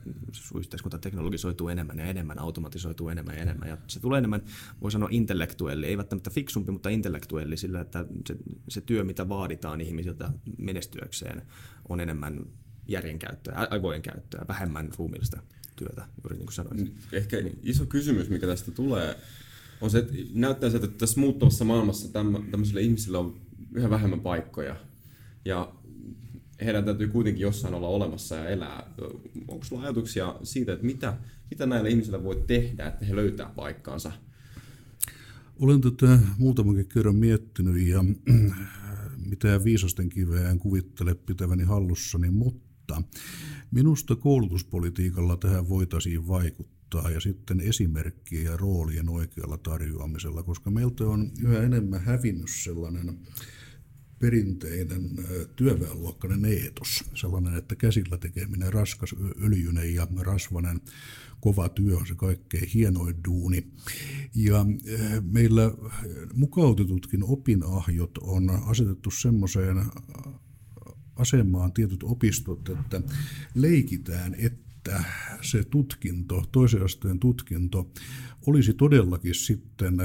yhteiskunta 0.58 0.98
teknologisoituu 0.98 1.68
enemmän 1.68 1.98
ja 1.98 2.04
enemmän, 2.04 2.38
automatisoituu 2.38 3.08
enemmän 3.08 3.34
ja 3.34 3.42
enemmän, 3.42 3.68
ja 3.68 3.76
se 3.86 4.00
tulee 4.00 4.18
enemmän, 4.18 4.42
voi 4.82 4.92
sanoa 4.92 5.08
intellektuelli, 5.12 5.86
ei 5.86 5.96
välttämättä 5.96 6.30
fiksumpi, 6.30 6.72
mutta 6.72 6.88
intellektuelli, 6.88 7.56
sillä 7.56 7.80
että 7.80 8.06
se, 8.26 8.36
se 8.68 8.80
työ, 8.80 9.04
mitä 9.04 9.28
vaaditaan 9.28 9.80
ihmisiltä 9.80 10.32
menestyäkseen, 10.58 11.42
on 11.88 12.00
enemmän 12.00 12.46
järjen 12.88 13.18
käyttöä, 13.18 13.66
aivojen 13.70 14.02
käyttöä, 14.02 14.44
vähemmän 14.48 14.88
ruumiillista 14.98 15.42
työtä, 15.76 16.06
juuri 16.22 16.36
niin 16.36 16.46
kuin 16.46 16.54
sanoit. 16.54 16.80
Mm, 16.80 16.90
ehkä 17.12 17.36
iso 17.62 17.86
kysymys, 17.86 18.30
mikä 18.30 18.46
tästä 18.46 18.70
tulee, 18.70 19.16
on 19.80 19.90
se, 19.90 19.98
että 19.98 20.14
näyttää 20.34 20.70
siltä, 20.70 20.84
että 20.84 20.98
tässä 20.98 21.20
muuttuvassa 21.20 21.64
maailmassa 21.64 22.08
tämmöisille 22.50 22.80
ihmisille 22.80 23.18
on 23.18 23.40
yhä 23.72 23.90
vähemmän 23.90 24.20
paikkoja. 24.20 24.76
Ja 25.44 25.72
heidän 26.64 26.84
täytyy 26.84 27.08
kuitenkin 27.08 27.42
jossain 27.42 27.74
olla 27.74 27.88
olemassa 27.88 28.34
ja 28.36 28.48
elää. 28.48 28.90
Onko 29.48 29.64
sulla 29.64 29.82
ajatuksia 29.82 30.34
siitä, 30.42 30.72
että 30.72 30.86
mitä, 30.86 31.16
mitä 31.50 31.66
näille 31.66 31.88
ihmisille 31.88 32.24
voi 32.24 32.44
tehdä, 32.46 32.86
että 32.86 33.04
he 33.04 33.16
löytää 33.16 33.50
paikkaansa? 33.56 34.12
Olen 35.60 35.80
tätä 35.80 36.18
muutamankin 36.38 36.86
kerran 36.86 37.16
miettinyt 37.16 37.86
ja 37.86 38.04
mitään 39.28 39.64
viisasten 39.64 40.08
kiveä 40.08 40.50
en 40.50 40.58
kuvittele 40.58 41.14
pitäväni 41.14 41.64
hallussani, 41.64 42.30
mutta 42.30 43.02
minusta 43.70 44.16
koulutuspolitiikalla 44.16 45.36
tähän 45.36 45.68
voitaisiin 45.68 46.28
vaikuttaa 46.28 47.10
ja 47.10 47.20
sitten 47.20 47.60
esimerkkien 47.60 48.44
ja 48.44 48.56
roolien 48.56 49.08
oikealla 49.08 49.58
tarjoamisella, 49.58 50.42
koska 50.42 50.70
meiltä 50.70 51.04
on 51.04 51.30
yhä 51.42 51.62
enemmän 51.62 52.00
hävinnyt 52.00 52.50
sellainen 52.50 53.18
perinteinen 54.18 55.10
työväenluokkainen 55.56 56.44
eetos, 56.44 57.04
sellainen, 57.14 57.54
että 57.56 57.76
käsillä 57.76 58.18
tekeminen, 58.18 58.72
raskas, 58.72 59.14
öljyinen 59.42 59.94
ja 59.94 60.08
rasvanen 60.20 60.80
kova 61.40 61.68
työ 61.68 61.96
on 61.96 62.06
se 62.06 62.14
kaikkein 62.14 62.68
hienoin 62.68 63.16
duuni. 63.28 63.66
Ja 64.34 64.66
meillä 65.22 65.72
mukautetutkin 66.34 67.24
opinahjot 67.24 68.18
on 68.18 68.50
asetettu 68.50 69.10
semmoiseen 69.10 69.76
asemaan 71.16 71.72
tietyt 71.72 72.02
opistot, 72.02 72.68
että 72.68 73.02
leikitään, 73.54 74.34
että 74.34 75.04
se 75.42 75.64
tutkinto, 75.64 76.44
toisen 76.52 76.82
asteen 76.82 77.18
tutkinto, 77.18 77.90
olisi 78.46 78.74
todellakin 78.74 79.34
sitten 79.34 79.96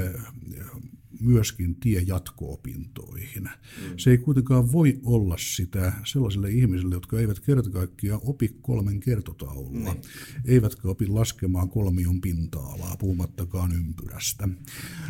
myöskin 1.20 1.74
tie 1.74 2.02
jatko-opintoihin. 2.06 3.42
Mm. 3.42 3.96
Se 3.96 4.10
ei 4.10 4.18
kuitenkaan 4.18 4.72
voi 4.72 5.00
olla 5.04 5.36
sitä 5.38 5.92
sellaisille 6.04 6.50
ihmisille, 6.50 6.94
jotka 6.94 7.20
eivät 7.20 7.40
kerta 7.40 7.70
kaikkiaan 7.70 8.20
opi 8.24 8.56
kolmen 8.62 9.00
kertotaulua, 9.00 9.94
mm. 9.94 10.00
eivätkä 10.44 10.88
opi 10.88 11.06
laskemaan 11.06 11.68
kolmion 11.68 12.20
pinta-alaa, 12.20 12.96
puhumattakaan 12.96 13.72
ympyrästä. 13.72 14.48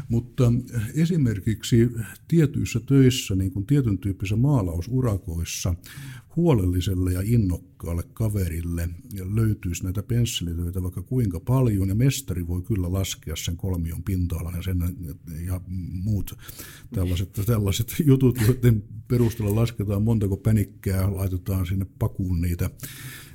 Mutta 0.09 0.53
esimerkiksi 0.95 1.89
tietyissä 2.29 2.81
töissä, 2.81 3.35
niin 3.35 3.51
kuin 3.51 3.67
tietyn 3.67 3.99
tyyppisissä 3.99 4.37
maalausurakoissa, 4.37 5.75
huolelliselle 6.37 7.13
ja 7.13 7.21
innokkaalle 7.25 8.03
kaverille 8.13 8.89
löytyisi 9.35 9.85
näitä 9.85 10.03
pensselitöitä 10.03 10.83
vaikka 10.83 11.03
kuinka 11.03 11.41
paljon, 11.41 11.89
ja 11.89 11.95
mestari 11.95 12.47
voi 12.47 12.63
kyllä 12.63 12.93
laskea 12.93 13.37
sen 13.37 13.57
kolmion 13.57 14.03
pinta-alan 14.03 14.55
ja, 14.57 14.63
sen, 14.63 14.79
ja 15.47 15.61
muut 16.05 16.39
tällaiset, 16.95 17.33
tällaiset 17.47 17.95
jutut, 18.07 18.39
joiden 18.47 18.85
perusteella 19.09 19.61
lasketaan 19.61 20.03
montako 20.03 20.37
pänikkää, 20.37 21.17
laitetaan 21.17 21.67
sinne 21.67 21.87
pakuun 21.99 22.41
niitä 22.41 22.71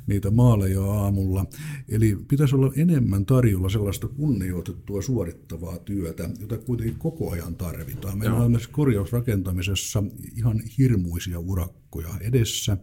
niitä 0.07 0.31
maaleja 0.31 0.83
aamulla. 0.83 1.45
Eli 1.89 2.17
pitäisi 2.27 2.55
olla 2.55 2.71
enemmän 2.75 3.25
tarjolla 3.25 3.69
sellaista 3.69 4.07
kunnioitettua 4.07 5.01
suorittavaa 5.01 5.79
työtä, 5.79 6.29
jota 6.39 6.57
kuitenkin 6.57 6.99
koko 6.99 7.31
ajan 7.31 7.55
tarvitaan. 7.55 8.17
Meillä 8.17 8.37
on 8.37 8.51
myös 8.51 8.67
korjausrakentamisessa 8.67 10.03
ihan 10.35 10.61
hirmuisia 10.77 11.39
urakkoja 11.39 11.84
edessä. 12.21 12.77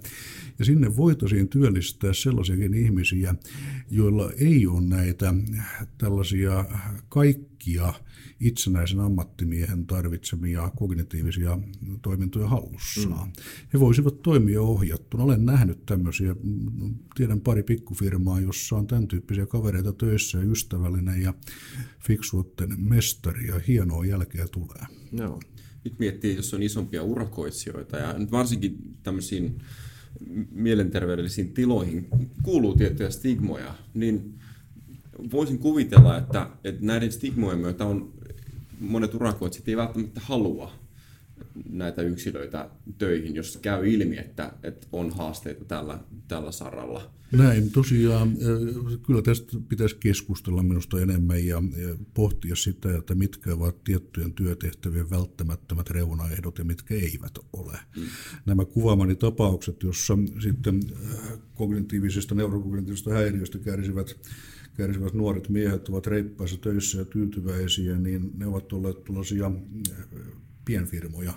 Ja 0.59 0.65
sinne 0.65 0.97
voitaisiin 0.97 1.49
työllistää 1.49 2.13
sellaisiakin 2.13 2.75
ihmisiä, 2.75 3.35
joilla 3.91 4.31
ei 4.39 4.67
ole 4.67 4.81
näitä 4.81 5.35
tällaisia 5.99 6.65
kaikkia 7.09 7.95
itsenäisen 8.41 9.01
ammattimiehen 9.01 9.87
tarvitsemia 9.87 10.71
kognitiivisia 10.77 11.59
toimintoja 12.03 12.49
hallussaan. 12.49 13.29
Mm. 13.29 13.33
He 13.73 13.81
voisivat 13.81 14.23
toimia 14.23 14.63
ohjattuna. 14.63 15.25
Olen 15.25 15.45
nähnyt 15.45 15.87
tämmöisiä, 15.87 16.37
tiedän 17.15 17.41
pari 17.41 17.63
pikkufirmaa, 17.63 18.41
jossa 18.41 18.77
on 18.77 18.87
tämän 18.87 19.09
tyyppisiä 19.09 19.47
kavereita 19.47 19.93
töissä 19.93 20.39
ja 20.39 20.45
ystävällinen 20.45 21.23
ja 21.23 21.35
fiksuotten 22.01 22.69
mestari 22.79 23.47
ja 23.47 23.61
hienoa 23.69 24.05
jälkeä 24.05 24.47
tulee. 24.49 24.87
Joo. 25.13 25.41
Nyt 25.85 25.99
miettii, 25.99 26.37
jos 26.37 26.55
on 26.55 26.63
isompia 26.63 27.03
urakoitsijoita 27.03 27.97
ja 27.97 28.13
nyt 28.19 28.31
varsinkin 28.31 28.79
tämmöisiin 29.03 29.63
mielenterveydellisiin 30.51 31.53
tiloihin 31.53 32.09
kuuluu 32.43 32.77
tiettyjä 32.77 33.11
stigmoja, 33.11 33.75
niin 33.95 34.35
voisin 35.33 35.59
kuvitella, 35.59 36.19
että, 36.19 36.51
että 36.65 36.85
näiden 36.85 37.13
stigmojen 37.13 37.59
myötä 37.59 37.85
on 37.85 38.13
monet 38.81 39.15
urakoitsijat 39.15 39.69
ei 39.69 39.77
välttämättä 39.77 40.21
halua 40.25 40.73
näitä 41.69 42.03
yksilöitä 42.03 42.71
töihin, 42.99 43.35
jos 43.35 43.59
käy 43.63 43.89
ilmi, 43.89 44.19
että, 44.19 44.53
että 44.63 44.87
on 44.93 45.11
haasteita 45.11 45.65
tällä, 45.65 45.99
tällä 46.29 46.53
saralla. 46.53 47.11
Näin, 47.33 47.71
tosiaan 47.71 48.37
kyllä 49.07 49.23
tästä 49.23 49.57
pitäisi 49.69 49.97
keskustella 50.01 50.63
minusta 50.63 51.01
enemmän 51.01 51.47
ja 51.47 51.63
pohtia 52.15 52.57
sitä, 52.57 52.97
että 52.99 53.15
mitkä 53.15 53.55
ovat 53.55 53.85
tiettyjen 53.85 54.33
työtehtävien 54.33 55.11
välttämättömät 55.11 55.91
reunaehdot 55.91 56.59
ja 56.59 56.65
mitkä 56.65 56.95
eivät 56.95 57.39
ole. 57.53 57.79
Mm. 57.97 58.03
Nämä 58.47 58.65
kuvaamani 58.65 59.15
tapaukset, 59.15 59.83
jossa 59.83 60.19
sitten 60.43 60.81
kognitiivisesta, 61.55 62.35
neurokognitiivisesta 62.35 63.11
häiriöstä 63.11 63.59
kärsivät 63.59 64.17
kärsivät 64.77 65.15
nuoret 65.15 65.49
miehet 65.49 65.89
ovat 65.89 66.07
reippaissa 66.07 66.57
töissä 66.57 66.99
ja 66.99 67.05
tyytyväisiä, 67.05 67.99
niin 67.99 68.31
ne 68.37 68.47
ovat 68.47 68.73
olleet 68.73 69.05
tällaisia 69.05 69.47
äh, 69.47 69.99
pienfirmoja, 70.65 71.33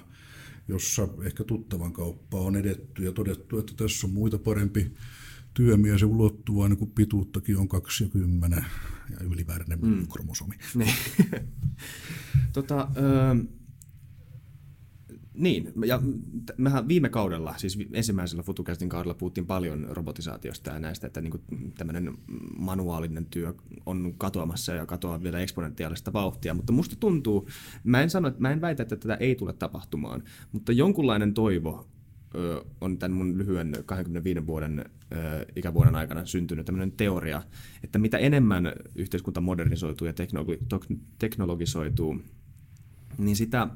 jossa 0.67 1.07
ehkä 1.23 1.43
tuttavan 1.43 1.93
kauppa 1.93 2.39
on 2.39 2.55
edetty 2.55 3.03
ja 3.03 3.11
todettu, 3.11 3.59
että 3.59 3.73
tässä 3.78 4.07
on 4.07 4.13
muita 4.13 4.38
parempi 4.38 4.91
työmies 5.53 6.01
ja 6.01 6.07
ulottuvainen, 6.07 6.78
kun 6.78 6.91
pituuttakin 6.91 7.57
on 7.57 7.67
20 7.67 8.63
ja 9.09 9.17
yliväärinen 9.26 9.80
mm. 9.82 10.07
kromosomi. 10.07 10.55
Niin. 10.76 10.93
tota, 12.53 12.88
öö, 12.97 13.36
niin, 15.38 15.73
ja 15.86 16.01
mehän 16.57 16.88
viime 16.88 17.09
kaudella, 17.09 17.53
siis 17.57 17.79
ensimmäisellä 17.93 18.43
FutuCastin 18.43 18.89
kaudella 18.89 19.13
puhuttiin 19.13 19.47
paljon 19.47 19.88
robotisaatiosta 19.89 20.69
ja 20.69 20.79
näistä, 20.79 21.07
että 21.07 21.21
niinku 21.21 21.39
tämmöinen 21.77 22.17
manuaalinen 22.57 23.25
työ 23.25 23.53
on 23.86 24.13
katoamassa 24.17 24.73
ja 24.73 24.86
katoaa 24.86 25.23
vielä 25.23 25.39
eksponentiaalista 25.39 26.13
vauhtia, 26.13 26.53
mutta 26.53 26.73
musta 26.73 26.95
tuntuu, 26.99 27.47
mä 27.83 28.01
en 28.01 28.09
sano, 28.09 28.31
mä 28.39 28.51
en 28.51 28.61
väitä, 28.61 28.83
että 28.83 28.95
tätä 28.95 29.15
ei 29.15 29.36
tule 29.36 29.53
tapahtumaan, 29.53 30.23
mutta 30.51 30.71
jonkunlainen 30.71 31.33
toivo 31.33 31.88
on 32.81 32.97
tämän 32.97 33.17
mun 33.17 33.38
lyhyen 33.38 33.77
25 33.86 34.47
vuoden 34.47 34.86
ikävuoden 35.55 35.95
aikana 35.95 36.25
syntynyt 36.25 36.65
tämmöinen 36.65 36.91
teoria, 36.91 37.41
että 37.83 37.99
mitä 37.99 38.17
enemmän 38.17 38.73
yhteiskunta 38.95 39.41
modernisoituu 39.41 40.07
ja 40.07 40.13
teknologi- 40.13 40.59
teknologisoituu, 41.19 42.21
niin 43.17 43.36
sitä 43.36 43.67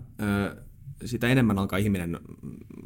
sitä 1.05 1.27
enemmän 1.27 1.59
alkaa 1.59 1.79
ihminen 1.79 2.19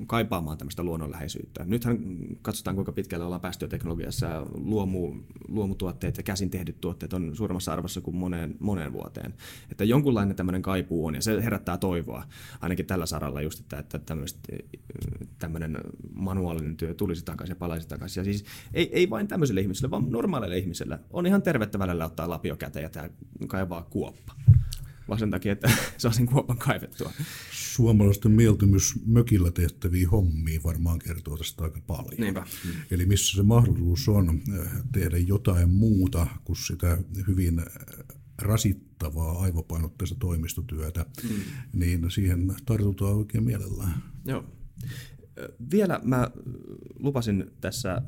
kaipaamaan 0.07 0.57
tämmöistä 0.57 0.83
luonnonläheisyyttä. 0.83 1.63
Nythän 1.63 1.97
katsotaan, 2.41 2.75
kuinka 2.75 2.91
pitkälle 2.91 3.25
ollaan 3.25 3.41
päästy 3.41 3.67
teknologiassa. 3.67 4.45
Luomu, 4.53 5.15
luomutuotteet 5.47 6.17
ja 6.17 6.23
käsin 6.23 6.49
tehdyt 6.49 6.81
tuotteet 6.81 7.13
on 7.13 7.35
suuremmassa 7.35 7.73
arvossa 7.73 8.01
kuin 8.01 8.15
moneen, 8.15 8.55
moneen 8.59 8.93
vuoteen. 8.93 9.33
Että 9.71 9.83
jonkunlainen 9.83 10.35
tämmöinen 10.35 10.61
kaipuu 10.61 11.05
on, 11.05 11.15
ja 11.15 11.21
se 11.21 11.43
herättää 11.43 11.77
toivoa, 11.77 12.23
ainakin 12.61 12.85
tällä 12.85 13.05
saralla 13.05 13.41
just, 13.41 13.59
että, 13.59 13.79
että 13.79 13.99
tämmöinen 15.39 15.77
manuaalinen 16.13 16.77
työ 16.77 16.93
tulisi 16.93 17.25
takaisin 17.25 17.51
ja 17.51 17.59
palaisi 17.59 17.87
takaisin. 17.87 18.21
Ja 18.21 18.25
siis 18.25 18.45
ei, 18.73 18.89
ei 18.93 19.09
vain 19.09 19.27
tämmöiselle 19.27 19.61
ihmiselle, 19.61 19.91
vaan 19.91 20.09
normaaleille 20.09 20.57
ihmiselle. 20.57 20.99
On 21.11 21.25
ihan 21.25 21.41
tervettä 21.41 21.79
välillä 21.79 22.05
ottaa 22.05 22.29
lapio 22.29 22.55
käteen 22.55 22.89
ja 22.95 23.09
kaivaa 23.47 23.81
kuoppa 23.81 24.33
vaan 25.07 25.19
sen 25.19 25.31
takia, 25.31 25.51
että 25.51 25.71
saa 25.97 26.11
sen 26.11 26.25
kuopan 26.25 26.57
kaivettua. 26.57 27.11
Suomalaisten 27.51 28.31
mieltymys 28.31 28.93
mökillä 29.05 29.51
tehtäviä 29.51 30.09
hommia 30.09 30.59
varmaan 30.63 30.99
kertoo 30.99 31.37
tästä 31.37 31.63
aika 31.63 31.81
paljon. 31.87 32.19
Niinpä. 32.19 32.45
Eli 32.91 33.05
missä 33.05 33.35
se 33.35 33.43
mahdollisuus 33.43 34.09
on 34.09 34.29
äh, 34.29 34.67
tehdä 34.91 35.17
jotain 35.17 35.69
muuta 35.69 36.27
kuin 36.43 36.57
sitä 36.57 36.97
hyvin 37.27 37.59
äh, 37.59 37.65
rasittavaa 38.37 39.41
aivopainotteista 39.41 40.15
toimistotyötä, 40.19 41.05
mm. 41.23 41.29
niin 41.73 42.11
siihen 42.11 42.55
tartutaan 42.65 43.13
oikein 43.13 43.43
mielellään. 43.43 44.03
Joo. 44.25 44.45
Vielä 45.71 45.99
mä 46.03 46.31
lupasin 46.99 47.51
tässä 47.61 48.01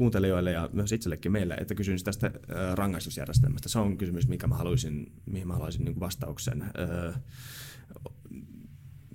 kuuntelijoille 0.00 0.52
ja 0.52 0.70
myös 0.72 0.92
itsellekin 0.92 1.32
meille, 1.32 1.54
että 1.54 1.74
kysyn 1.74 2.04
tästä 2.04 2.30
rangaistusjärjestelmästä. 2.74 3.68
Se 3.68 3.78
on 3.78 3.98
kysymys, 3.98 4.28
mikä 4.28 4.46
mä 4.46 4.54
haluaisin, 4.54 5.12
mihin 5.26 5.48
mä 5.48 5.54
haluaisin 5.54 5.84
niin 5.84 6.00
vastauksen. 6.00 6.64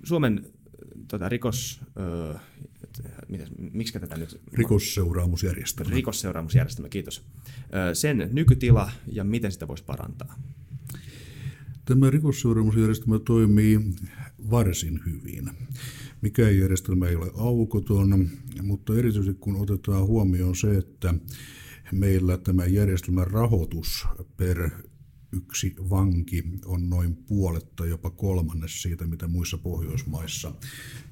Suomen 0.04 0.46
tota, 1.08 1.28
rikos... 1.28 1.80
miksi 3.72 4.00
tätä 4.00 4.16
nyt... 4.16 4.40
Rikosseuraamusjärjestelmä. 4.52 5.94
Rikosseuraamusjärjestelmä, 5.94 6.88
kiitos. 6.88 7.22
Sen 7.92 8.28
nykytila 8.32 8.90
ja 9.12 9.24
miten 9.24 9.52
sitä 9.52 9.68
voisi 9.68 9.84
parantaa? 9.84 10.38
Tämä 11.84 12.10
rikosseuraamusjärjestelmä 12.10 13.18
toimii 13.18 13.80
varsin 14.50 15.00
hyvin. 15.06 15.50
Mikään 16.22 16.58
järjestelmä 16.58 17.08
ei 17.08 17.16
ole 17.16 17.32
aukoton, 17.36 18.30
mutta 18.62 18.96
erityisesti 18.96 19.40
kun 19.40 19.56
otetaan 19.56 20.06
huomioon 20.06 20.56
se, 20.56 20.76
että 20.76 21.14
meillä 21.92 22.38
tämä 22.38 22.66
järjestelmän 22.66 23.26
rahoitus 23.26 24.06
per 24.36 24.70
yksi 25.32 25.74
vanki 25.90 26.44
on 26.64 26.90
noin 26.90 27.16
puoletta, 27.16 27.86
jopa 27.86 28.10
kolmannes 28.10 28.82
siitä, 28.82 29.06
mitä 29.06 29.28
muissa 29.28 29.58
Pohjoismaissa, 29.58 30.54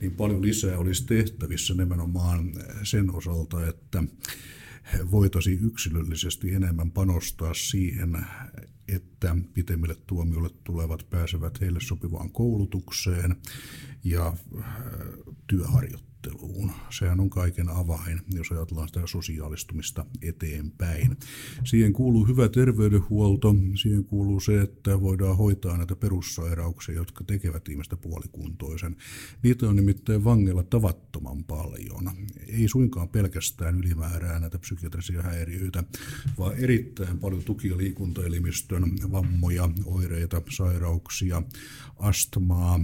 niin 0.00 0.12
paljon 0.12 0.42
lisää 0.42 0.78
olisi 0.78 1.06
tehtävissä 1.06 1.74
nimenomaan 1.74 2.52
sen 2.82 3.14
osalta, 3.14 3.68
että 3.68 4.04
voitaisiin 5.10 5.64
yksilöllisesti 5.64 6.54
enemmän 6.54 6.90
panostaa 6.90 7.54
siihen, 7.54 8.26
että 8.88 9.36
pitemmille 9.54 9.96
tuomiolle 10.06 10.50
tulevat 10.64 11.06
pääsevät 11.10 11.60
heille 11.60 11.80
sopivaan 11.80 12.30
koulutukseen 12.30 13.36
ja 14.04 14.26
äh, 14.58 14.64
työharjoitteluun 15.46 16.13
ajatteluun. 16.24 16.72
Sehän 16.90 17.20
on 17.20 17.30
kaiken 17.30 17.68
avain, 17.68 18.20
jos 18.34 18.52
ajatellaan 18.52 18.88
sitä 18.88 19.00
sosiaalistumista 19.06 20.06
eteenpäin. 20.22 21.16
Siihen 21.64 21.92
kuuluu 21.92 22.26
hyvä 22.26 22.48
terveydenhuolto, 22.48 23.54
siihen 23.74 24.04
kuuluu 24.04 24.40
se, 24.40 24.60
että 24.60 25.00
voidaan 25.00 25.36
hoitaa 25.36 25.76
näitä 25.76 25.96
perussairauksia, 25.96 26.94
jotka 26.94 27.24
tekevät 27.24 27.68
ihmistä 27.68 27.96
puolikuntoisen. 27.96 28.96
Niitä 29.42 29.68
on 29.68 29.76
nimittäin 29.76 30.24
vangella 30.24 30.62
tavattoman 30.62 31.44
paljon. 31.44 32.10
Ei 32.46 32.68
suinkaan 32.68 33.08
pelkästään 33.08 33.78
ylimäärää 33.78 34.40
näitä 34.40 34.58
psykiatrisia 34.58 35.22
häiriöitä, 35.22 35.84
vaan 36.38 36.56
erittäin 36.56 37.18
paljon 37.18 37.44
tuki- 37.44 37.68
ja 37.68 37.76
liikuntaelimistön 37.76 38.84
vammoja, 39.12 39.68
oireita, 39.84 40.42
sairauksia, 40.50 41.42
astmaa, 41.96 42.80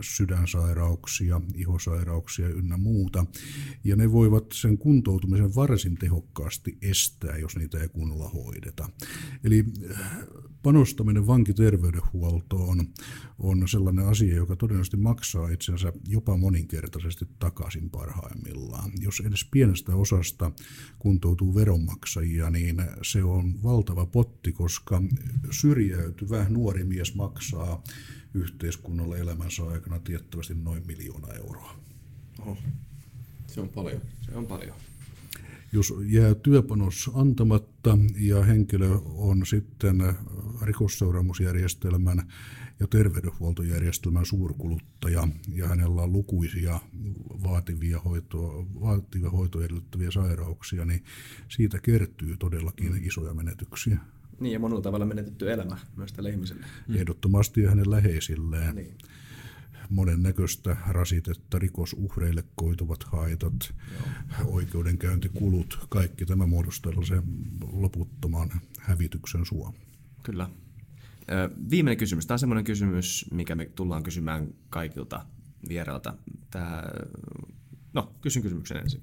sydänsairauksia, 0.00 1.40
ihosairauksia 1.54 2.48
ynnä 2.48 2.76
muuta. 2.76 3.26
Ja 3.84 3.96
ne 3.96 4.12
voivat 4.12 4.44
sen 4.52 4.78
kuntoutumisen 4.78 5.54
varsin 5.54 5.94
tehokkaasti 5.94 6.78
estää, 6.82 7.36
jos 7.36 7.56
niitä 7.56 7.80
ei 7.80 7.88
kunnolla 7.88 8.28
hoideta. 8.28 8.88
Eli 9.44 9.64
äh, 9.90 10.16
panostaminen 10.62 11.26
vankiterveydenhuoltoon 11.26 12.86
on 13.38 13.68
sellainen 13.68 14.06
asia, 14.06 14.36
joka 14.36 14.56
todennäköisesti 14.56 14.96
maksaa 14.96 15.48
itsensä 15.48 15.92
jopa 16.08 16.36
moninkertaisesti 16.36 17.24
takaisin 17.38 17.90
parhaimmillaan. 17.90 18.90
Jos 19.00 19.20
edes 19.20 19.44
pienestä 19.50 19.96
osasta 19.96 20.52
kuntoutuu 20.98 21.54
veronmaksajia, 21.54 22.50
niin 22.50 22.82
se 23.02 23.24
on 23.24 23.62
valtava 23.62 24.06
potti, 24.06 24.52
koska 24.52 25.02
syrjäytyvä 25.50 26.46
nuori 26.48 26.84
mies 26.84 27.14
maksaa 27.14 27.82
yhteiskunnalle 28.36 29.18
elämänsä 29.18 29.62
aikana 29.64 29.98
tiettävästi 29.98 30.54
noin 30.54 30.86
miljoona 30.86 31.28
euroa. 31.32 31.76
Oho. 32.38 32.58
Se 33.46 33.60
on 33.60 33.68
paljon. 33.68 34.00
Se 34.22 34.34
on 34.34 34.46
paljon. 34.46 34.76
Jos 35.72 35.94
jää 36.06 36.34
työpanos 36.34 37.10
antamatta 37.14 37.98
ja 38.18 38.44
henkilö 38.44 38.88
on 39.04 39.46
sitten 39.46 40.14
rikosseuraamusjärjestelmän 40.62 42.32
ja 42.80 42.86
terveydenhuoltojärjestelmän 42.86 44.26
suurkuluttaja 44.26 45.28
ja 45.54 45.68
hänellä 45.68 46.02
on 46.02 46.12
lukuisia 46.12 46.80
vaativia, 47.42 48.00
hoitoa, 48.00 48.66
vaativia 48.80 49.30
hoitoa 49.30 49.64
edellyttäviä 49.64 50.10
sairauksia, 50.10 50.84
niin 50.84 51.04
siitä 51.48 51.78
kertyy 51.80 52.36
todellakin 52.36 53.04
isoja 53.04 53.34
menetyksiä. 53.34 53.98
Niin 54.40 54.52
ja 54.52 54.58
monella 54.58 54.82
tavalla 54.82 55.06
menetetty 55.06 55.52
elämä 55.52 55.76
myös 55.96 56.12
tälle 56.12 56.30
ihmiselle. 56.30 56.66
Ehdottomasti 56.94 57.62
ja 57.62 57.70
hänen 57.70 57.90
läheisilleen. 57.90 58.74
Niin 58.74 58.98
monennäköistä 59.90 60.76
rasitetta, 60.88 61.58
rikosuhreille 61.58 62.44
koituvat 62.54 63.02
haitat, 63.04 63.74
Joo. 63.92 64.50
oikeudenkäyntikulut, 64.50 65.86
kaikki 65.88 66.26
tämä 66.26 66.46
muodostaa 66.46 67.04
sen 67.04 67.22
loputtoman 67.72 68.50
hävityksen 68.80 69.46
suo. 69.46 69.74
Kyllä. 70.22 70.50
Viimeinen 71.70 71.98
kysymys. 71.98 72.26
Tämä 72.26 72.34
on 72.34 72.38
sellainen 72.38 72.64
kysymys, 72.64 73.26
mikä 73.32 73.54
me 73.54 73.66
tullaan 73.74 74.02
kysymään 74.02 74.54
kaikilta 74.70 75.26
vierailta. 75.68 76.14
Tämä, 76.50 76.82
no, 77.92 78.12
kysyn 78.20 78.42
kysymyksen 78.42 78.76
ensin. 78.76 79.02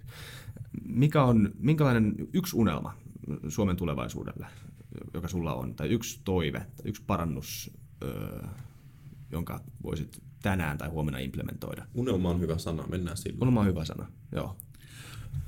Mikä 0.86 1.24
on, 1.24 1.52
minkälainen 1.60 2.16
yksi 2.34 2.58
unelma 2.58 2.98
Suomen 3.48 3.76
tulevaisuudelle, 3.78 4.48
joka 5.14 5.28
sulla 5.28 5.54
on, 5.54 5.76
tai 5.76 5.88
yksi 5.88 6.22
toive, 6.24 6.60
tai 6.60 6.86
yksi 6.86 7.04
parannus, 7.08 7.72
jonka 9.32 9.64
voisit 9.84 10.22
tänään 10.42 10.78
tai 10.78 10.90
huomenna 10.90 11.20
implementoida. 11.20 11.86
Unelma 11.94 12.30
on 12.30 12.40
hyvä 12.40 12.58
sana, 12.58 12.88
mennään 12.88 13.18
sillä. 13.18 13.38
Unelma 13.42 13.60
on 13.60 13.68
hyvä 13.68 13.86
sana, 13.86 14.08
joo. 14.32 14.56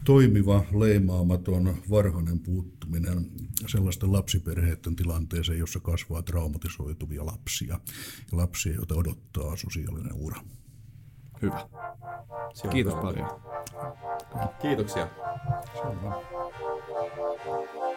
Toimiva, 0.04 0.64
leimaamaton, 0.80 1.76
varhainen 1.90 2.40
puuttuminen 2.40 3.32
sellaisten 3.68 4.14
lapsiperheiden 4.14 4.96
tilanteeseen, 4.96 5.60
jossa 5.60 5.80
kasvaa 5.80 6.22
traumatisoituvia 6.22 7.26
lapsia 7.26 7.80
ja 8.32 8.38
lapsia, 8.38 8.74
joita 8.74 8.96
odottaa 8.96 9.56
sosiaalinen 9.56 10.14
ura. 10.14 10.42
Hyvä. 11.42 11.68
Kiitos 12.72 12.94
paljon. 12.94 13.30
Kiitoksia. 14.62 15.08
Selvä. 15.74 16.16